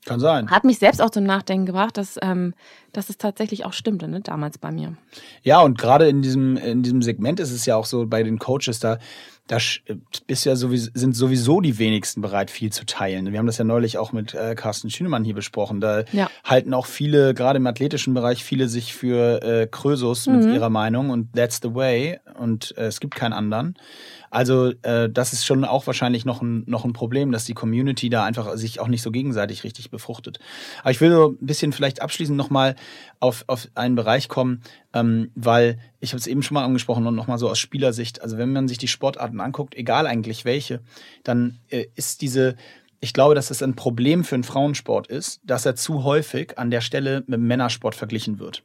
kann 0.05 0.19
sein. 0.19 0.49
Hat 0.49 0.63
mich 0.63 0.79
selbst 0.79 1.01
auch 1.01 1.09
zum 1.09 1.23
Nachdenken 1.23 1.65
gebracht, 1.65 1.97
dass, 1.97 2.17
ähm, 2.21 2.53
dass 2.93 3.09
es 3.09 3.17
tatsächlich 3.17 3.65
auch 3.65 3.73
stimmte, 3.73 4.07
ne, 4.07 4.21
damals 4.21 4.57
bei 4.57 4.71
mir. 4.71 4.95
Ja, 5.43 5.61
und 5.61 5.77
gerade 5.77 6.07
in 6.07 6.21
diesem, 6.21 6.57
in 6.57 6.83
diesem 6.83 7.01
Segment 7.01 7.39
ist 7.39 7.51
es 7.51 7.65
ja 7.65 7.75
auch 7.75 7.85
so 7.85 8.05
bei 8.05 8.23
den 8.23 8.39
Coaches, 8.39 8.79
da 8.79 8.99
da 9.47 9.57
bist 10.25 10.45
ja 10.45 10.55
sowieso, 10.55 10.89
sind 10.95 11.15
sowieso 11.15 11.61
die 11.61 11.77
wenigsten 11.77 12.21
bereit, 12.21 12.49
viel 12.49 12.71
zu 12.71 12.83
teilen. 12.85 13.31
Wir 13.31 13.37
haben 13.37 13.45
das 13.45 13.59
ja 13.59 13.63
neulich 13.63 13.99
auch 13.99 14.11
mit 14.11 14.33
äh, 14.33 14.55
Carsten 14.55 14.89
Schünemann 14.89 15.23
hier 15.23 15.35
besprochen. 15.35 15.81
Da 15.81 16.03
ja. 16.11 16.29
halten 16.43 16.73
auch 16.73 16.87
viele, 16.87 17.35
gerade 17.35 17.57
im 17.57 17.67
athletischen 17.67 18.15
Bereich, 18.15 18.43
viele 18.43 18.67
sich 18.67 18.95
für 18.95 19.43
äh, 19.43 19.67
Krösus 19.67 20.25
mhm. 20.25 20.37
mit 20.37 20.55
ihrer 20.55 20.71
Meinung 20.71 21.11
und 21.11 21.33
that's 21.33 21.59
the 21.61 21.75
way 21.75 22.19
und 22.39 22.75
äh, 22.77 22.85
es 22.85 22.99
gibt 22.99 23.13
keinen 23.13 23.33
anderen. 23.33 23.75
Also 24.35 24.73
äh, 24.81 25.09
das 25.09 25.31
ist 25.31 25.45
schon 25.45 25.63
auch 25.63 25.87
wahrscheinlich 25.87 26.25
noch 26.25 26.41
ein, 26.41 26.65
noch 26.67 26.83
ein 26.83 26.91
Problem, 26.91 27.31
dass 27.31 27.45
die 27.45 27.53
Community 27.53 28.09
da 28.09 28.25
einfach 28.25 28.57
sich 28.57 28.81
auch 28.81 28.89
nicht 28.89 29.01
so 29.01 29.09
gegenseitig 29.09 29.63
richtig 29.63 29.91
befruchtet. 29.91 30.39
Aber 30.81 30.91
ich 30.91 30.99
will 30.99 31.09
so 31.09 31.29
ein 31.29 31.45
bisschen 31.45 31.71
vielleicht 31.71 32.01
abschließend 32.01 32.35
nochmal 32.35 32.75
auf, 33.21 33.45
auf 33.47 33.69
einen 33.75 33.95
Bereich 33.95 34.27
kommen, 34.27 34.61
ähm, 34.93 35.31
weil 35.35 35.79
ich 36.01 36.11
habe 36.11 36.19
es 36.19 36.27
eben 36.27 36.43
schon 36.43 36.55
mal 36.55 36.65
angesprochen 36.65 37.07
und 37.07 37.15
nochmal 37.15 37.37
so 37.37 37.49
aus 37.49 37.59
Spielersicht. 37.59 38.21
Also 38.21 38.37
wenn 38.37 38.51
man 38.51 38.67
sich 38.67 38.77
die 38.77 38.89
Sportarten 38.89 39.39
anguckt, 39.39 39.73
egal 39.73 40.05
eigentlich 40.05 40.43
welche, 40.43 40.81
dann 41.23 41.59
äh, 41.69 41.85
ist 41.95 42.21
diese 42.21 42.57
ich 42.99 43.13
glaube, 43.13 43.35
dass 43.35 43.51
es 43.51 43.61
ein 43.61 43.75
Problem 43.75 44.23
für 44.23 44.35
einen 44.35 44.43
Frauensport 44.43 45.07
ist, 45.07 45.41
dass 45.43 45.65
er 45.65 45.75
zu 45.75 46.03
häufig 46.03 46.57
an 46.57 46.71
der 46.71 46.81
Stelle 46.81 47.23
mit 47.27 47.39
dem 47.39 47.47
Männersport 47.47 47.95
verglichen 47.95 48.39
wird. 48.39 48.63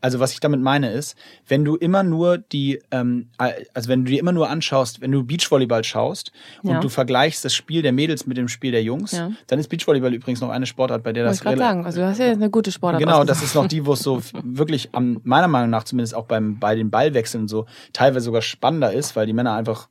Also 0.00 0.20
was 0.20 0.32
ich 0.32 0.40
damit 0.40 0.60
meine 0.60 0.90
ist, 0.90 1.16
wenn 1.46 1.64
du 1.64 1.76
immer 1.76 2.02
nur 2.02 2.38
die, 2.38 2.80
ähm, 2.90 3.28
also 3.38 3.88
wenn 3.88 4.04
du 4.04 4.10
dir 4.10 4.20
immer 4.20 4.32
nur 4.32 4.48
anschaust, 4.48 5.00
wenn 5.00 5.12
du 5.12 5.24
Beachvolleyball 5.24 5.84
schaust 5.84 6.32
und 6.62 6.70
ja. 6.70 6.80
du 6.80 6.88
vergleichst 6.88 7.44
das 7.44 7.54
Spiel 7.54 7.82
der 7.82 7.92
Mädels 7.92 8.26
mit 8.26 8.36
dem 8.36 8.48
Spiel 8.48 8.72
der 8.72 8.82
Jungs, 8.82 9.12
ja. 9.12 9.32
dann 9.46 9.58
ist 9.58 9.68
Beachvolleyball 9.68 10.14
übrigens 10.14 10.40
noch 10.40 10.50
eine 10.50 10.66
Sportart, 10.66 11.02
bei 11.02 11.12
der 11.12 11.24
das. 11.24 11.38
Ich 11.38 11.58
sagen, 11.58 11.84
also 11.84 12.00
du 12.00 12.06
hast 12.06 12.18
ja 12.18 12.30
eine 12.30 12.50
gute 12.50 12.70
Sportart. 12.72 13.02
Genau, 13.02 13.24
das 13.24 13.42
ist 13.42 13.54
noch 13.54 13.66
die, 13.66 13.86
wo 13.86 13.94
es 13.94 14.00
so 14.00 14.22
wirklich 14.42 14.90
am, 14.92 15.20
meiner 15.24 15.48
Meinung 15.48 15.70
nach 15.70 15.84
zumindest 15.84 16.14
auch 16.14 16.26
beim 16.26 16.58
bei 16.58 16.74
den 16.74 16.90
Ballwechseln 16.90 17.48
so 17.48 17.66
teilweise 17.92 18.26
sogar 18.26 18.42
spannender 18.42 18.92
ist, 18.92 19.16
weil 19.16 19.26
die 19.26 19.32
Männer 19.32 19.54
einfach 19.54 19.88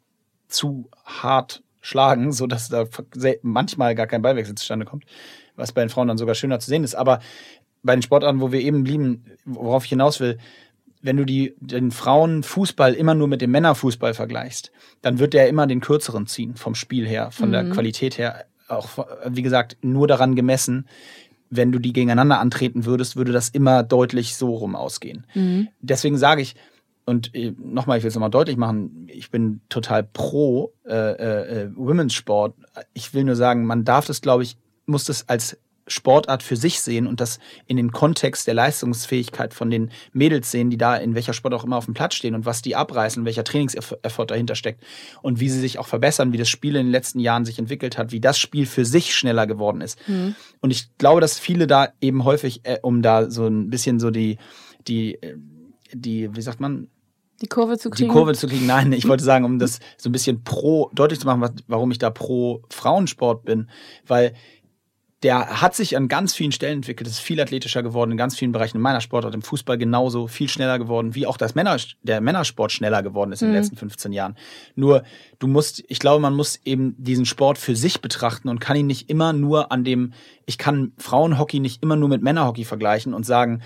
zu 0.48 0.90
hart 1.06 1.64
schlagen, 1.86 2.32
so 2.32 2.48
dass 2.48 2.70
da 2.70 2.86
manchmal 3.44 3.94
gar 3.96 4.08
kein 4.08 4.22
Ballwechsel 4.22 4.56
zustande 4.56 4.86
kommt, 4.86 5.06
was 5.56 5.72
bei 5.72 5.82
den 5.82 5.90
Frauen 5.90 6.08
dann 6.08 6.18
sogar 6.18 6.34
schöner 6.36 6.60
zu 6.60 6.68
sehen 6.68 6.84
ist. 6.84 6.96
Aber 6.96 7.20
bei 7.84 7.96
den 7.96 8.02
Sportarten, 8.02 8.42
wo 8.42 8.52
wir 8.52 8.60
eben 8.60 8.84
blieben, 8.84 9.26
worauf 9.46 9.84
ich 9.84 9.92
hinaus 9.92 10.20
will, 10.20 10.40
wenn 11.02 11.18
du 11.18 11.26
die, 11.26 11.56
den 11.60 11.92
Frauenfußball 11.92 12.96
immer 12.96 13.14
nur 13.14 13.28
mit 13.28 13.42
dem 13.42 13.52
Männerfußball 13.52 14.16
vergleichst, 14.16 14.72
dann 15.04 15.20
wird 15.20 15.34
der 15.34 15.48
immer 15.48 15.68
den 15.68 15.80
kürzeren 15.80 16.26
ziehen, 16.26 16.56
vom 16.56 16.74
Spiel 16.74 17.08
her, 17.08 17.30
von 17.30 17.50
mhm. 17.50 17.54
der 17.54 17.70
Qualität 17.70 18.18
her. 18.18 18.46
Auch, 18.68 19.06
wie 19.28 19.44
gesagt, 19.44 19.78
nur 19.82 20.08
daran 20.08 20.34
gemessen, 20.34 20.88
wenn 21.52 21.72
du 21.72 21.78
die 21.78 21.94
gegeneinander 21.94 22.40
antreten 22.40 22.86
würdest, 22.86 23.16
würde 23.16 23.32
das 23.32 23.50
immer 23.50 23.84
deutlich 23.84 24.36
so 24.36 24.56
rum 24.56 24.76
ausgehen. 24.76 25.28
Mhm. 25.36 25.68
Deswegen 25.80 26.18
sage 26.18 26.42
ich, 26.42 26.56
und 27.06 27.34
äh, 27.36 27.54
nochmal, 27.58 27.98
ich 27.98 28.04
will 28.04 28.10
es 28.10 28.16
nochmal 28.16 28.32
deutlich 28.32 28.58
machen, 28.58 29.08
ich 29.12 29.30
bin 29.30 29.62
total 29.70 30.04
pro 30.04 30.74
äh, 30.86 30.94
äh, 30.94 31.62
äh, 31.62 31.72
Women's 31.76 32.14
Sport. 32.14 32.56
Ich 32.94 33.14
will 33.14 33.24
nur 33.24 33.36
sagen, 33.36 33.66
man 33.66 33.86
darf 33.86 34.08
das, 34.08 34.22
glaube 34.22 34.44
ich, 34.44 34.58
muss 34.86 35.06
das 35.06 35.30
als 35.30 35.58
Sportart 35.88 36.42
für 36.42 36.56
sich 36.56 36.82
sehen 36.82 37.06
und 37.06 37.22
das 37.22 37.40
in 37.68 37.78
den 37.78 37.92
Kontext 37.92 38.48
der 38.48 38.56
Leistungsfähigkeit 38.56 39.54
von 39.54 39.70
den 39.70 39.92
Mädels 40.14 40.50
sehen, 40.50 40.72
die 40.72 40.78
da 40.78 40.96
in 40.96 41.14
welcher 41.14 41.34
Sport 41.34 41.54
auch 41.54 41.64
immer 41.64 41.78
auf 41.78 41.86
dem 41.86 41.94
Platz 41.94 42.16
stehen 42.16 42.34
und 42.34 42.46
was 42.46 42.64
die 42.64 42.76
abreißen, 42.76 43.24
welcher 43.24 43.44
Trainingseffort 43.44 44.32
dahinter 44.32 44.56
steckt 44.56 44.84
und 45.22 45.40
wie 45.40 45.50
sie 45.50 45.60
sich 45.60 45.78
auch 45.78 45.86
verbessern, 45.86 46.34
wie 46.34 46.38
das 46.38 46.50
Spiel 46.50 46.76
in 46.76 46.88
den 46.88 46.92
letzten 46.92 47.20
Jahren 47.20 47.46
sich 47.46 47.60
entwickelt 47.60 48.00
hat, 48.00 48.12
wie 48.12 48.20
das 48.20 48.40
Spiel 48.40 48.66
für 48.66 48.84
sich 48.84 49.16
schneller 49.16 49.46
geworden 49.46 49.82
ist. 49.82 50.00
Mhm. 50.08 50.36
Und 50.60 50.72
ich 50.72 50.90
glaube, 50.98 51.22
dass 51.22 51.38
viele 51.38 51.68
da 51.68 51.90
eben 52.02 52.24
häufig, 52.24 52.62
äh, 52.64 52.80
um 52.82 53.04
da 53.04 53.30
so 53.30 53.46
ein 53.46 53.70
bisschen 53.70 54.00
so 54.00 54.10
die, 54.10 54.40
die, 54.88 55.22
äh, 55.22 55.38
die, 55.94 56.36
wie 56.36 56.42
sagt 56.42 56.60
man, 56.60 56.88
die 57.42 57.48
Kurve 57.48 57.78
zu 57.78 57.90
kriegen? 57.90 58.10
Die 58.10 58.14
Kurve 58.14 58.34
zu 58.34 58.48
kriegen, 58.48 58.66
nein, 58.66 58.92
ich 58.94 59.08
wollte 59.08 59.24
sagen, 59.24 59.46
um 59.46 59.60
das 59.60 59.80
so 59.98 60.10
ein 60.10 60.12
bisschen 60.12 60.44
pro, 60.44 60.90
deutlich 60.94 61.20
zu 61.20 61.26
machen, 61.26 61.42
was, 61.42 61.52
warum 61.68 61.92
ich 61.92 61.98
da 61.98 62.10
pro 62.10 62.64
Frauensport 62.70 63.44
bin, 63.46 63.70
weil 64.08 64.34
der 65.24 65.62
hat 65.62 65.76
sich 65.76 65.98
an 65.98 66.08
ganz 66.08 66.36
vielen 66.36 66.52
Stellen 66.52 66.78
entwickelt, 66.80 67.10
ist 67.10 67.20
viel 67.20 67.42
athletischer 67.42 67.82
geworden, 67.82 68.12
in 68.12 68.18
ganz 68.18 68.38
vielen 68.38 68.52
Bereichen 68.52 68.78
in 68.78 68.84
meiner 68.84 69.02
Sportart, 69.02 69.34
im 69.34 69.42
Fußball 69.42 69.76
genauso, 69.76 70.28
viel 70.28 70.50
schneller 70.50 70.78
geworden, 70.78 71.16
wie 71.16 71.26
auch 71.26 71.38
das 71.38 71.56
Männer, 71.56 71.78
der 72.04 72.22
Männersport 72.22 72.72
schneller 72.72 73.02
geworden 73.02 73.32
ist 73.32 73.42
in 73.42 73.48
mhm. 73.48 73.54
den 73.54 73.62
letzten 73.62 73.76
15 73.76 74.14
Jahren. 74.14 74.36
Nur, 74.76 75.04
du 75.40 75.48
musst, 75.48 75.84
ich 75.88 75.98
glaube, 75.98 76.22
man 76.22 76.36
muss 76.36 76.60
eben 76.64 76.96
diesen 77.00 77.26
Sport 77.26 77.58
für 77.58 77.76
sich 77.76 78.02
betrachten 78.02 78.50
und 78.50 78.60
kann 78.60 78.78
ihn 78.78 78.86
nicht 78.86 79.10
immer 79.10 79.34
nur 79.34 79.72
an 79.72 79.84
dem, 79.84 80.14
ich 80.46 80.60
kann 80.60 80.92
Frauenhockey 81.00 81.60
nicht 81.60 81.82
immer 81.82 81.96
nur 81.96 82.10
mit 82.10 82.22
Männerhockey 82.22 82.64
vergleichen 82.64 83.16
und 83.16 83.26
sagen, 83.26 83.64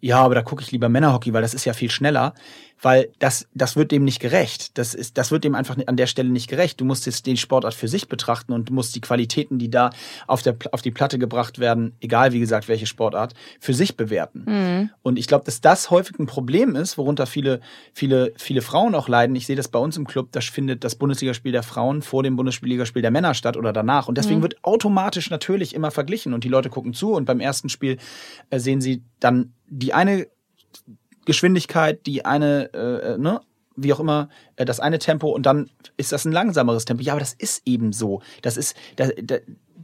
ja, 0.00 0.18
aber 0.20 0.34
da 0.34 0.42
gucke 0.42 0.62
ich 0.62 0.72
lieber 0.72 0.88
Männerhockey, 0.88 1.32
weil 1.32 1.42
das 1.42 1.54
ist 1.54 1.64
ja 1.64 1.74
viel 1.74 1.90
schneller 1.90 2.32
weil 2.82 3.10
das, 3.20 3.48
das 3.54 3.76
wird 3.76 3.92
dem 3.92 4.04
nicht 4.04 4.20
gerecht. 4.20 4.76
Das, 4.76 4.92
ist, 4.92 5.16
das 5.16 5.30
wird 5.30 5.44
dem 5.44 5.54
einfach 5.54 5.76
an 5.86 5.96
der 5.96 6.06
Stelle 6.06 6.28
nicht 6.28 6.48
gerecht. 6.48 6.80
Du 6.80 6.84
musst 6.84 7.06
jetzt 7.06 7.26
den 7.26 7.36
Sportart 7.36 7.74
für 7.74 7.88
sich 7.88 8.08
betrachten 8.08 8.52
und 8.52 8.70
musst 8.70 8.94
die 8.96 9.00
Qualitäten, 9.00 9.58
die 9.58 9.70
da 9.70 9.90
auf, 10.26 10.42
der, 10.42 10.56
auf 10.72 10.82
die 10.82 10.90
Platte 10.90 11.18
gebracht 11.18 11.60
werden, 11.60 11.96
egal 12.00 12.32
wie 12.32 12.40
gesagt 12.40 12.68
welche 12.68 12.86
Sportart, 12.86 13.34
für 13.60 13.72
sich 13.72 13.96
bewerten. 13.96 14.44
Mhm. 14.46 14.90
Und 15.02 15.18
ich 15.18 15.28
glaube, 15.28 15.44
dass 15.44 15.60
das 15.60 15.90
häufig 15.90 16.18
ein 16.18 16.26
Problem 16.26 16.74
ist, 16.74 16.98
worunter 16.98 17.26
viele, 17.26 17.60
viele, 17.94 18.32
viele 18.36 18.62
Frauen 18.62 18.94
auch 18.94 19.08
leiden. 19.08 19.36
Ich 19.36 19.46
sehe 19.46 19.56
das 19.56 19.68
bei 19.68 19.78
uns 19.78 19.96
im 19.96 20.06
Club, 20.06 20.28
da 20.32 20.40
findet 20.40 20.82
das 20.82 20.96
Bundesligaspiel 20.96 21.52
der 21.52 21.62
Frauen 21.62 22.02
vor 22.02 22.24
dem 22.24 22.34
Bundesligaspiel 22.34 23.02
der 23.02 23.12
Männer 23.12 23.34
statt 23.34 23.56
oder 23.56 23.72
danach. 23.72 24.08
Und 24.08 24.18
deswegen 24.18 24.38
mhm. 24.38 24.42
wird 24.42 24.64
automatisch 24.64 25.30
natürlich 25.30 25.74
immer 25.74 25.92
verglichen 25.92 26.34
und 26.34 26.42
die 26.42 26.48
Leute 26.48 26.68
gucken 26.68 26.94
zu 26.94 27.12
und 27.12 27.26
beim 27.26 27.38
ersten 27.38 27.68
Spiel 27.68 27.98
äh, 28.50 28.58
sehen 28.58 28.80
sie 28.80 29.04
dann 29.20 29.52
die 29.68 29.94
eine 29.94 30.26
Geschwindigkeit, 31.24 32.06
die 32.06 32.24
eine, 32.24 32.70
äh, 32.74 33.14
äh, 33.14 33.18
ne, 33.18 33.40
wie 33.76 33.92
auch 33.92 34.00
immer, 34.00 34.28
äh, 34.56 34.64
das 34.64 34.80
eine 34.80 34.98
Tempo 34.98 35.28
und 35.30 35.46
dann 35.46 35.70
ist 35.96 36.12
das 36.12 36.24
ein 36.24 36.32
langsameres 36.32 36.84
Tempo. 36.84 37.02
Ja, 37.02 37.12
aber 37.12 37.20
das 37.20 37.34
ist 37.34 37.62
eben 37.66 37.92
so. 37.92 38.22
Das 38.42 38.56
ist, 38.56 38.76
da, 38.96 39.08
da, 39.22 39.36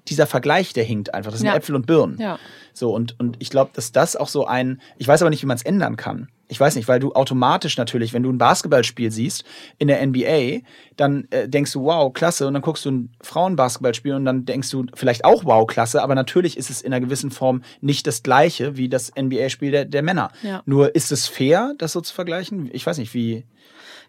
dieser 0.08 0.26
Vergleich, 0.26 0.72
der 0.72 0.84
hinkt 0.84 1.14
einfach. 1.14 1.30
Das 1.30 1.40
sind 1.40 1.48
ja. 1.48 1.56
Äpfel 1.56 1.74
und 1.74 1.86
Birnen. 1.86 2.18
Ja. 2.18 2.38
So, 2.72 2.94
und, 2.94 3.18
und 3.20 3.36
ich 3.40 3.50
glaube, 3.50 3.70
dass 3.74 3.92
das 3.92 4.16
auch 4.16 4.28
so 4.28 4.46
ein, 4.46 4.80
ich 4.96 5.06
weiß 5.06 5.22
aber 5.22 5.30
nicht, 5.30 5.42
wie 5.42 5.46
man 5.46 5.56
es 5.56 5.62
ändern 5.62 5.96
kann 5.96 6.28
ich 6.48 6.58
weiß 6.58 6.76
nicht, 6.76 6.88
weil 6.88 6.98
du 6.98 7.12
automatisch 7.12 7.76
natürlich, 7.76 8.12
wenn 8.12 8.22
du 8.22 8.32
ein 8.32 8.38
Basketballspiel 8.38 9.10
siehst 9.10 9.44
in 9.78 9.88
der 9.88 10.04
NBA, 10.04 10.60
dann 10.96 11.28
äh, 11.30 11.48
denkst 11.48 11.72
du, 11.72 11.84
wow, 11.84 12.12
klasse, 12.12 12.46
und 12.46 12.54
dann 12.54 12.62
guckst 12.62 12.84
du 12.86 12.90
ein 12.90 13.10
Frauenbasketballspiel 13.20 14.14
und 14.14 14.24
dann 14.24 14.46
denkst 14.46 14.70
du 14.70 14.86
vielleicht 14.94 15.24
auch, 15.24 15.44
wow, 15.44 15.66
klasse, 15.66 16.02
aber 16.02 16.14
natürlich 16.14 16.56
ist 16.56 16.70
es 16.70 16.80
in 16.80 16.92
einer 16.92 17.04
gewissen 17.04 17.30
Form 17.30 17.62
nicht 17.80 18.06
das 18.06 18.22
gleiche 18.22 18.76
wie 18.76 18.88
das 18.88 19.12
NBA-Spiel 19.14 19.70
der, 19.70 19.84
der 19.84 20.02
Männer. 20.02 20.30
Ja. 20.42 20.62
Nur 20.64 20.94
ist 20.94 21.12
es 21.12 21.26
fair, 21.26 21.74
das 21.78 21.92
so 21.92 22.00
zu 22.00 22.14
vergleichen? 22.14 22.70
Ich 22.72 22.86
weiß 22.86 22.98
nicht, 22.98 23.12
wie. 23.12 23.44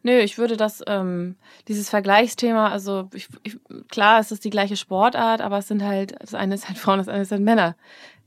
Nö, 0.02 0.17
ich 0.19 0.38
würde 0.38 0.56
das, 0.56 0.82
ähm, 0.88 1.36
dieses 1.67 1.89
Vergleichsthema, 1.89 2.69
also 2.69 3.10
ich, 3.13 3.28
ich, 3.43 3.58
klar, 3.89 4.21
es 4.21 4.32
ist 4.32 4.45
die 4.45 4.49
gleiche 4.49 4.78
Sportart, 4.78 5.41
aber 5.41 5.58
es 5.58 5.67
sind 5.67 5.84
halt, 5.84 6.15
das 6.21 6.34
eine 6.34 6.56
ist 6.56 6.69
halt 6.69 6.78
Frauen, 6.78 6.99
das 6.99 7.10
andere 7.10 7.25
sind 7.25 7.43
Männer. 7.43 7.75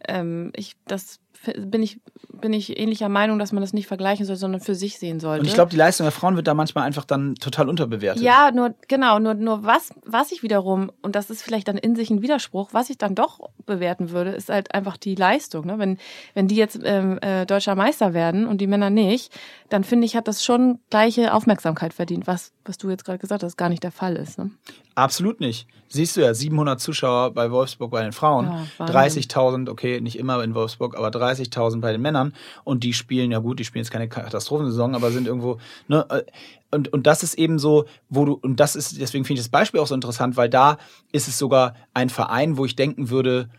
Ähm, 0.06 0.52
ich, 0.54 0.76
das 0.86 1.18
bin 1.56 1.82
ich, 1.82 2.00
bin 2.40 2.52
ich 2.52 2.78
ähnlicher 2.78 3.08
Meinung, 3.08 3.38
dass 3.38 3.52
man 3.52 3.60
das 3.60 3.72
nicht 3.72 3.86
vergleichen 3.86 4.26
soll, 4.26 4.36
sondern 4.36 4.60
für 4.60 4.74
sich 4.74 4.98
sehen 4.98 5.20
sollte. 5.20 5.40
Und 5.40 5.46
ich 5.46 5.54
glaube, 5.54 5.70
die 5.70 5.76
Leistung 5.76 6.04
der 6.04 6.12
Frauen 6.12 6.36
wird 6.36 6.46
da 6.46 6.54
manchmal 6.54 6.84
einfach 6.84 7.04
dann 7.04 7.34
total 7.36 7.68
unterbewertet. 7.68 8.22
Ja, 8.22 8.50
nur, 8.52 8.74
genau, 8.88 9.18
nur, 9.18 9.34
nur 9.34 9.64
was, 9.64 9.90
was 10.04 10.32
ich 10.32 10.42
wiederum, 10.42 10.92
und 11.02 11.16
das 11.16 11.30
ist 11.30 11.42
vielleicht 11.42 11.68
dann 11.68 11.78
in 11.78 11.96
sich 11.96 12.10
ein 12.10 12.22
Widerspruch, 12.22 12.70
was 12.72 12.90
ich 12.90 12.98
dann 12.98 13.14
doch 13.14 13.40
bewerten 13.66 14.10
würde, 14.10 14.30
ist 14.30 14.48
halt 14.48 14.74
einfach 14.74 14.96
die 14.96 15.14
Leistung. 15.14 15.66
Ne? 15.66 15.78
Wenn, 15.78 15.98
wenn 16.34 16.48
die 16.48 16.56
jetzt 16.56 16.78
ähm, 16.84 17.18
äh, 17.20 17.46
deutscher 17.46 17.74
Meister 17.74 18.14
werden 18.14 18.46
und 18.46 18.60
die 18.60 18.66
Männer 18.66 18.90
nicht, 18.90 19.32
dann 19.68 19.84
finde 19.84 20.06
ich, 20.06 20.16
hat 20.16 20.28
das 20.28 20.44
schon 20.44 20.78
gleiche 20.90 21.34
Aufmerksamkeit 21.34 21.94
verdient, 21.94 22.26
was, 22.26 22.52
was 22.64 22.78
du 22.78 22.90
jetzt 22.90 23.04
gerade 23.04 23.18
gesagt 23.18 23.42
hast, 23.42 23.56
gar 23.56 23.68
nicht 23.68 23.82
der 23.82 23.92
Fall 23.92 24.16
ist. 24.16 24.38
Ne? 24.38 24.50
Absolut 24.94 25.40
nicht. 25.40 25.66
Siehst 25.88 26.16
du 26.16 26.22
ja, 26.22 26.32
700 26.32 26.80
Zuschauer 26.80 27.32
bei 27.32 27.50
Wolfsburg 27.50 27.90
bei 27.90 28.02
den 28.02 28.12
Frauen, 28.12 28.66
ja, 28.78 28.86
30.000, 28.86 29.68
okay, 29.68 30.00
nicht 30.00 30.18
immer 30.18 30.42
in 30.42 30.54
Wolfsburg, 30.54 30.96
aber 30.96 31.08
30.000 31.08 31.80
bei 31.80 31.92
den 31.92 32.00
Männern 32.00 32.32
und 32.64 32.82
die 32.82 32.94
spielen, 32.94 33.30
ja 33.30 33.38
gut, 33.40 33.58
die 33.58 33.64
spielen 33.64 33.84
jetzt 33.84 33.90
keine 33.90 34.08
Katastrophensaison, 34.08 34.94
aber 34.94 35.10
sind 35.10 35.26
irgendwo, 35.26 35.58
ne, 35.88 36.06
äh, 36.08 36.22
und, 36.70 36.90
und 36.92 37.06
das 37.06 37.22
ist 37.22 37.34
eben 37.34 37.58
so, 37.58 37.84
wo 38.08 38.24
du, 38.24 38.32
und 38.32 38.58
das 38.58 38.74
ist, 38.76 38.98
deswegen 38.98 39.26
finde 39.26 39.40
ich 39.40 39.46
das 39.46 39.50
Beispiel 39.50 39.80
auch 39.80 39.86
so 39.86 39.94
interessant, 39.94 40.38
weil 40.38 40.48
da 40.48 40.78
ist 41.12 41.28
es 41.28 41.38
sogar 41.38 41.74
ein 41.92 42.08
Verein, 42.08 42.56
wo 42.56 42.64
ich 42.64 42.74
denken 42.74 43.10
würde, 43.10 43.50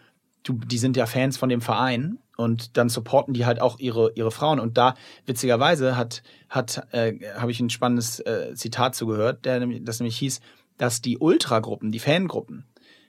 du, 0.42 0.54
die 0.54 0.80
sind 0.80 0.98
ja 0.98 1.06
Fans 1.06 1.38
von 1.38 1.50
dem 1.50 1.62
Verein 1.62 2.18
und 2.38 2.78
dann 2.78 2.90
supporten 2.90 3.34
die 3.34 3.46
halt 3.46 3.62
auch 3.62 3.80
ihre, 3.80 4.12
ihre 4.16 4.32
Frauen. 4.32 4.60
Und 4.60 4.78
da, 4.78 4.96
witzigerweise, 5.26 5.96
hat, 5.96 6.24
hat, 6.50 6.88
äh, 6.92 7.14
habe 7.38 7.52
ich 7.52 7.60
ein 7.60 7.70
spannendes 7.70 8.20
äh, 8.22 8.54
Zitat 8.56 8.96
zugehört, 8.96 9.46
der, 9.46 9.60
das 9.60 10.00
nämlich 10.00 10.18
hieß, 10.18 10.42
dass 10.84 11.00
die 11.00 11.18
Ultragruppen, 11.18 11.94
die 11.94 12.00
Fangruppen, 12.00 12.66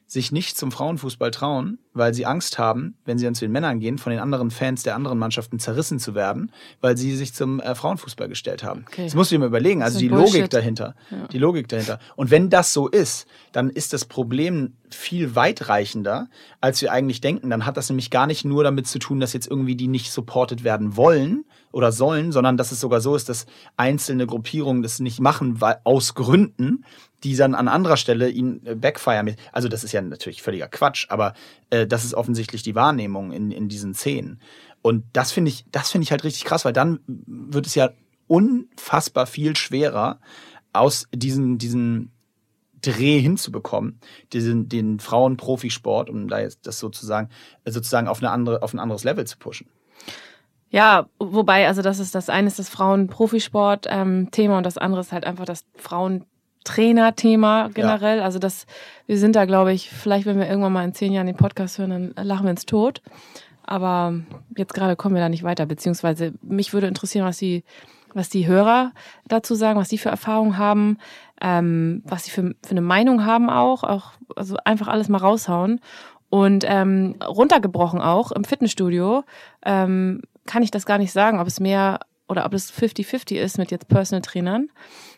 sich 0.06 0.30
nicht 0.30 0.56
zum 0.56 0.70
Frauenfußball 0.70 1.32
trauen, 1.32 1.80
weil 1.94 2.12
sie 2.12 2.26
Angst 2.26 2.58
haben, 2.58 2.96
wenn 3.04 3.18
sie 3.18 3.24
dann 3.24 3.34
zu 3.34 3.44
den 3.44 3.52
Männern 3.52 3.80
gehen, 3.80 3.98
von 3.98 4.10
den 4.10 4.20
anderen 4.20 4.50
Fans 4.50 4.82
der 4.82 4.96
anderen 4.96 5.18
Mannschaften 5.18 5.58
zerrissen 5.58 5.98
zu 5.98 6.14
werden, 6.14 6.50
weil 6.80 6.96
sie 6.96 7.16
sich 7.16 7.32
zum 7.32 7.60
äh, 7.60 7.74
Frauenfußball 7.74 8.28
gestellt 8.28 8.62
haben. 8.64 8.84
Okay. 8.88 9.04
Das 9.04 9.14
musst 9.14 9.30
du 9.30 9.36
dir 9.36 9.40
mal 9.40 9.46
überlegen. 9.46 9.82
Also 9.82 9.98
die 9.98 10.08
Bullshit. 10.08 10.34
Logik 10.34 10.50
dahinter. 10.50 10.94
Ja. 11.10 11.28
Die 11.28 11.38
Logik 11.38 11.68
dahinter. 11.68 12.00
Und 12.16 12.30
wenn 12.30 12.50
das 12.50 12.72
so 12.72 12.88
ist, 12.88 13.26
dann 13.52 13.70
ist 13.70 13.92
das 13.92 14.04
Problem 14.04 14.74
viel 14.90 15.34
weitreichender, 15.34 16.28
als 16.60 16.82
wir 16.82 16.92
eigentlich 16.92 17.20
denken. 17.20 17.50
Dann 17.50 17.64
hat 17.64 17.76
das 17.76 17.88
nämlich 17.88 18.10
gar 18.10 18.26
nicht 18.26 18.44
nur 18.44 18.64
damit 18.64 18.86
zu 18.86 18.98
tun, 18.98 19.20
dass 19.20 19.32
jetzt 19.32 19.46
irgendwie 19.46 19.76
die 19.76 19.88
nicht 19.88 20.10
supported 20.10 20.64
werden 20.64 20.96
wollen 20.96 21.44
oder 21.72 21.92
sollen, 21.92 22.32
sondern 22.32 22.56
dass 22.56 22.72
es 22.72 22.80
sogar 22.80 23.00
so 23.00 23.16
ist, 23.16 23.28
dass 23.28 23.46
einzelne 23.76 24.26
Gruppierungen 24.26 24.82
das 24.82 25.00
nicht 25.00 25.20
machen, 25.20 25.60
weil, 25.60 25.78
aus 25.84 26.14
Gründen, 26.14 26.84
die 27.24 27.34
dann 27.36 27.54
an 27.54 27.68
anderer 27.68 27.96
Stelle 27.96 28.28
ihn 28.28 28.60
äh, 28.64 28.74
backfire. 28.74 29.34
Also 29.50 29.68
das 29.68 29.82
ist 29.82 29.92
ja 29.92 30.02
natürlich 30.02 30.42
völliger 30.42 30.68
Quatsch, 30.68 31.06
aber 31.08 31.34
äh, 31.74 31.86
das 31.86 32.04
ist 32.04 32.14
offensichtlich 32.14 32.62
die 32.62 32.74
Wahrnehmung 32.74 33.32
in, 33.32 33.50
in 33.50 33.68
diesen 33.68 33.94
Szenen. 33.94 34.40
Und 34.82 35.04
das 35.12 35.32
finde 35.32 35.50
ich, 35.50 35.64
das 35.72 35.90
finde 35.90 36.04
ich 36.04 36.10
halt 36.10 36.24
richtig 36.24 36.44
krass, 36.44 36.64
weil 36.64 36.72
dann 36.72 37.00
wird 37.06 37.66
es 37.66 37.74
ja 37.74 37.90
unfassbar 38.26 39.26
viel 39.26 39.56
schwerer, 39.56 40.20
aus 40.72 41.06
diesen, 41.12 41.58
diesen 41.58 42.10
Dreh 42.82 43.20
hinzubekommen, 43.20 44.00
diesen, 44.32 44.68
den 44.68 45.00
Frauenprofisport, 45.00 46.10
um 46.10 46.28
da 46.28 46.40
jetzt 46.40 46.66
das 46.66 46.78
sozusagen, 46.78 47.30
sozusagen 47.64 48.08
auf 48.08 48.18
eine 48.18 48.30
andere, 48.30 48.62
auf 48.62 48.74
ein 48.74 48.78
anderes 48.78 49.04
Level 49.04 49.26
zu 49.26 49.38
pushen. 49.38 49.68
Ja, 50.68 51.08
wobei, 51.18 51.68
also 51.68 51.82
das 51.82 51.98
ist 51.98 52.14
das 52.14 52.28
eine 52.28 52.48
ist 52.48 52.58
das 52.58 52.68
Frauen-Profisport-Thema 52.68 54.52
ähm, 54.52 54.58
und 54.58 54.66
das 54.66 54.76
andere 54.76 55.00
ist 55.00 55.12
halt 55.12 55.24
einfach 55.24 55.44
das 55.44 55.64
Frauen- 55.76 56.24
Trainer-Thema 56.64 57.70
generell. 57.72 58.18
Ja. 58.18 58.24
Also 58.24 58.38
das, 58.38 58.66
wir 59.06 59.18
sind 59.18 59.36
da, 59.36 59.44
glaube 59.44 59.72
ich, 59.72 59.90
vielleicht, 59.90 60.26
wenn 60.26 60.38
wir 60.38 60.48
irgendwann 60.48 60.72
mal 60.72 60.84
in 60.84 60.94
zehn 60.94 61.12
Jahren 61.12 61.26
den 61.26 61.36
Podcast 61.36 61.78
hören, 61.78 62.12
dann 62.14 62.26
lachen 62.26 62.44
wir 62.44 62.50
uns 62.50 62.66
tot. 62.66 63.02
Aber 63.62 64.14
jetzt 64.56 64.74
gerade 64.74 64.96
kommen 64.96 65.14
wir 65.14 65.22
da 65.22 65.28
nicht 65.28 65.42
weiter. 65.42 65.66
Beziehungsweise 65.66 66.32
mich 66.42 66.72
würde 66.72 66.86
interessieren, 66.86 67.24
was 67.24 67.38
die, 67.38 67.64
was 68.12 68.28
die 68.28 68.46
Hörer 68.46 68.92
dazu 69.26 69.54
sagen, 69.54 69.78
was 69.78 69.88
die 69.88 69.98
für 69.98 70.10
Erfahrungen 70.10 70.58
haben, 70.58 70.98
ähm, 71.40 72.02
was 72.04 72.24
sie 72.24 72.30
für, 72.30 72.54
für 72.62 72.70
eine 72.70 72.80
Meinung 72.80 73.24
haben 73.24 73.50
auch, 73.50 73.84
auch 73.84 74.12
also 74.36 74.56
einfach 74.64 74.88
alles 74.88 75.08
mal 75.08 75.18
raushauen. 75.18 75.80
Und 76.30 76.64
ähm, 76.66 77.16
runtergebrochen 77.24 78.00
auch 78.00 78.32
im 78.32 78.44
Fitnessstudio 78.44 79.22
ähm, 79.64 80.22
kann 80.46 80.62
ich 80.62 80.70
das 80.70 80.84
gar 80.84 80.98
nicht 80.98 81.12
sagen, 81.12 81.38
ob 81.38 81.46
es 81.46 81.60
mehr 81.60 82.00
oder 82.28 82.46
ob 82.46 82.54
es 82.54 82.72
50-50 82.72 83.36
ist 83.36 83.58
mit 83.58 83.70
jetzt 83.70 83.88
Personal 83.88 84.22
Trainern. 84.22 84.68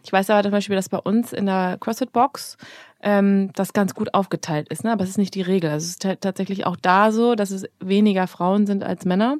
Ich 0.05 0.12
weiß 0.12 0.31
aber 0.31 0.42
zum 0.42 0.53
Beispiel, 0.53 0.77
dass 0.77 0.88
bei 0.88 0.99
uns 0.99 1.33
in 1.33 1.47
der 1.47 1.79
CrossFit 1.81 2.12
Box 2.12 2.57
ähm, 3.01 3.51
das 3.55 3.73
ganz 3.73 3.95
gut 3.95 4.14
aufgeteilt 4.14 4.69
ist, 4.69 4.85
ne? 4.85 4.92
aber 4.92 5.05
es 5.05 5.11
ist 5.11 5.19
nicht 5.19 5.35
die 5.35 5.42
Regel. 5.42 5.71
Also 5.71 5.85
es 5.85 5.90
ist 5.90 6.21
tatsächlich 6.21 6.66
auch 6.66 6.77
da 6.77 7.12
so, 7.12 7.35
dass 7.35 7.51
es 7.51 7.64
weniger 7.81 8.27
Frauen 8.27 8.66
sind 8.66 8.83
als 8.83 9.05
Männer. 9.05 9.37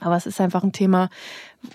Aber 0.00 0.16
es 0.16 0.26
ist 0.26 0.40
einfach 0.40 0.64
ein 0.64 0.72
Thema, 0.72 1.10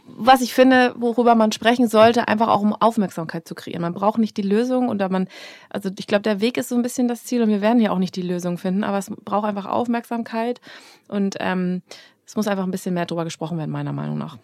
was 0.06 0.42
ich 0.42 0.54
finde, 0.54 0.94
worüber 0.98 1.36
man 1.36 1.52
sprechen 1.52 1.88
sollte, 1.88 2.28
einfach 2.28 2.50
auch 2.50 2.62
um 2.62 2.74
Aufmerksamkeit 2.74 3.48
zu 3.48 3.56
kreieren. 3.56 3.84
Man 3.84 3.94
braucht 3.94 4.18
nicht 4.18 4.36
die 4.36 4.42
Lösung 4.42 4.90
und 4.90 5.00
man, 5.12 5.28
also 5.70 5.90
ich 5.98 6.08
glaube, 6.08 6.24
der 6.24 6.42
Weg 6.42 6.58
ist 6.58 6.70
so 6.70 6.76
ein 6.76 6.82
bisschen 6.82 7.08
das 7.08 7.24
Ziel 7.24 7.42
und 7.42 7.50
wir 7.50 7.62
werden 7.62 7.80
ja 7.80 7.92
auch 7.92 8.00
nicht 8.00 8.16
die 8.16 8.24
Lösung 8.24 8.58
finden, 8.58 8.84
aber 8.84 8.98
es 8.98 9.10
braucht 9.24 9.48
einfach 9.48 9.66
Aufmerksamkeit 9.66 10.60
und 11.08 11.36
ähm, 11.40 11.84
es 12.26 12.36
muss 12.36 12.48
einfach 12.48 12.66
ein 12.66 12.72
bisschen 12.72 12.94
mehr 12.94 13.06
drüber 13.06 13.24
gesprochen 13.24 13.58
werden, 13.58 13.72
meiner 13.72 13.94
Meinung 13.94 14.18
nach. 14.18 14.38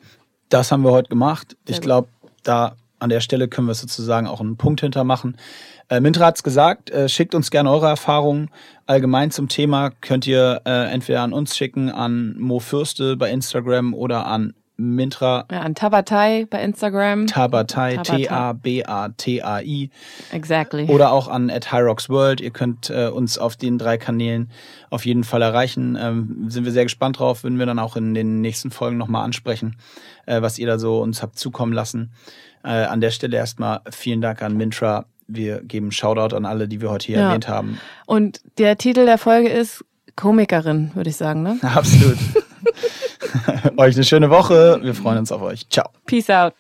Das 0.54 0.72
haben 0.72 0.84
wir 0.84 0.92
heute 0.92 1.10
gemacht. 1.10 1.58
ich 1.68 1.82
glaube, 1.82 2.10
da 2.44 2.76
an 3.00 3.10
der 3.10 3.22
Stelle 3.22 3.48
können 3.48 3.66
wir 3.66 3.74
sozusagen 3.74 4.28
auch 4.28 4.39
einen 4.39 4.56
Punkt 4.56 4.82
hintermachen. 4.82 5.36
Äh, 5.89 6.00
Mintra 6.00 6.28
hat 6.28 6.36
es 6.36 6.44
gesagt, 6.44 6.92
äh, 6.92 7.10
schickt 7.10 7.34
uns 7.34 7.50
gerne 7.50 7.72
eure 7.72 7.88
Erfahrungen 7.88 8.52
allgemein 8.86 9.32
zum 9.32 9.48
Thema. 9.48 9.89
Könnt 9.89 10.28
ihr 10.28 10.62
äh, 10.66 10.92
entweder 10.94 11.24
an 11.24 11.34
uns 11.34 11.58
schicken, 11.58 11.89
an 11.89 12.36
Mo 12.38 12.60
Fürste 12.60 13.18
bei 13.18 13.32
Instagram 13.32 13.96
oder 13.96 14.28
an 14.28 14.54
Mintra. 14.76 15.46
Ja, 15.52 15.62
an 15.62 15.76
Tabatai 15.76 16.48
bei 16.50 16.64
Instagram. 16.64 17.28
Tabatai, 17.28 17.98
T-A-B-A-T-A-I. 17.98 19.90
Exactly. 20.32 20.86
Oder 20.88 21.12
auch 21.12 21.28
an 21.28 21.52
at 21.52 21.72
Hyrox 21.72 22.10
World. 22.10 22.42
Ihr 22.42 22.50
könnt 22.50 22.90
äh, 22.90 23.08
uns 23.08 23.38
auf 23.38 23.56
den 23.56 23.78
drei 23.78 23.98
Kanälen 23.98 24.50
auf 24.90 25.06
jeden 25.06 25.24
Fall 25.24 25.44
erreichen. 25.44 25.98
Ähm, 26.00 26.46
sind 26.50 26.66
wir 26.66 26.72
sehr 26.72 26.86
gespannt 26.86 27.20
drauf, 27.20 27.44
würden 27.44 27.60
wir 27.60 27.66
dann 27.66 27.80
auch 27.80 27.96
in 27.96 28.14
den 28.14 28.42
nächsten 28.42 28.72
Folgen 28.72 28.98
nochmal 28.98 29.24
ansprechen, 29.24 29.78
äh, 30.26 30.42
was 30.42 30.58
ihr 30.58 30.68
da 30.68 30.80
so 30.80 31.02
uns 31.02 31.22
habt 31.22 31.38
zukommen 31.38 31.74
lassen. 31.74 32.12
Äh, 32.64 32.86
an 32.86 33.02
der 33.02 33.12
Stelle 33.12 33.38
erstmal 33.38 33.82
vielen 33.92 34.22
Dank 34.22 34.42
an 34.42 34.58
Mintra. 34.58 35.06
Wir 35.28 35.62
geben 35.62 35.92
Shoutout 35.92 36.36
an 36.36 36.46
alle, 36.46 36.68
die 36.68 36.82
wir 36.82 36.90
heute 36.90 37.08
hier 37.08 37.20
ja. 37.20 37.28
erwähnt 37.28 37.48
haben. 37.48 37.80
Und 38.06 38.42
der 38.58 38.78
Titel 38.78 39.06
der 39.06 39.18
Folge 39.18 39.50
ist 39.50 39.86
Komikerin, 40.16 40.92
würde 40.94 41.10
ich 41.10 41.16
sagen, 41.16 41.44
ne? 41.44 41.58
Absolut. 41.62 42.18
euch 43.78 43.96
eine 43.96 44.04
schöne 44.04 44.30
Woche. 44.30 44.80
Wir 44.82 44.93
freuen 44.93 45.17
uns 45.17 45.32
auf 45.32 45.41
euch. 45.41 45.67
Ciao. 45.69 45.89
Peace 46.06 46.30
out. 46.30 46.54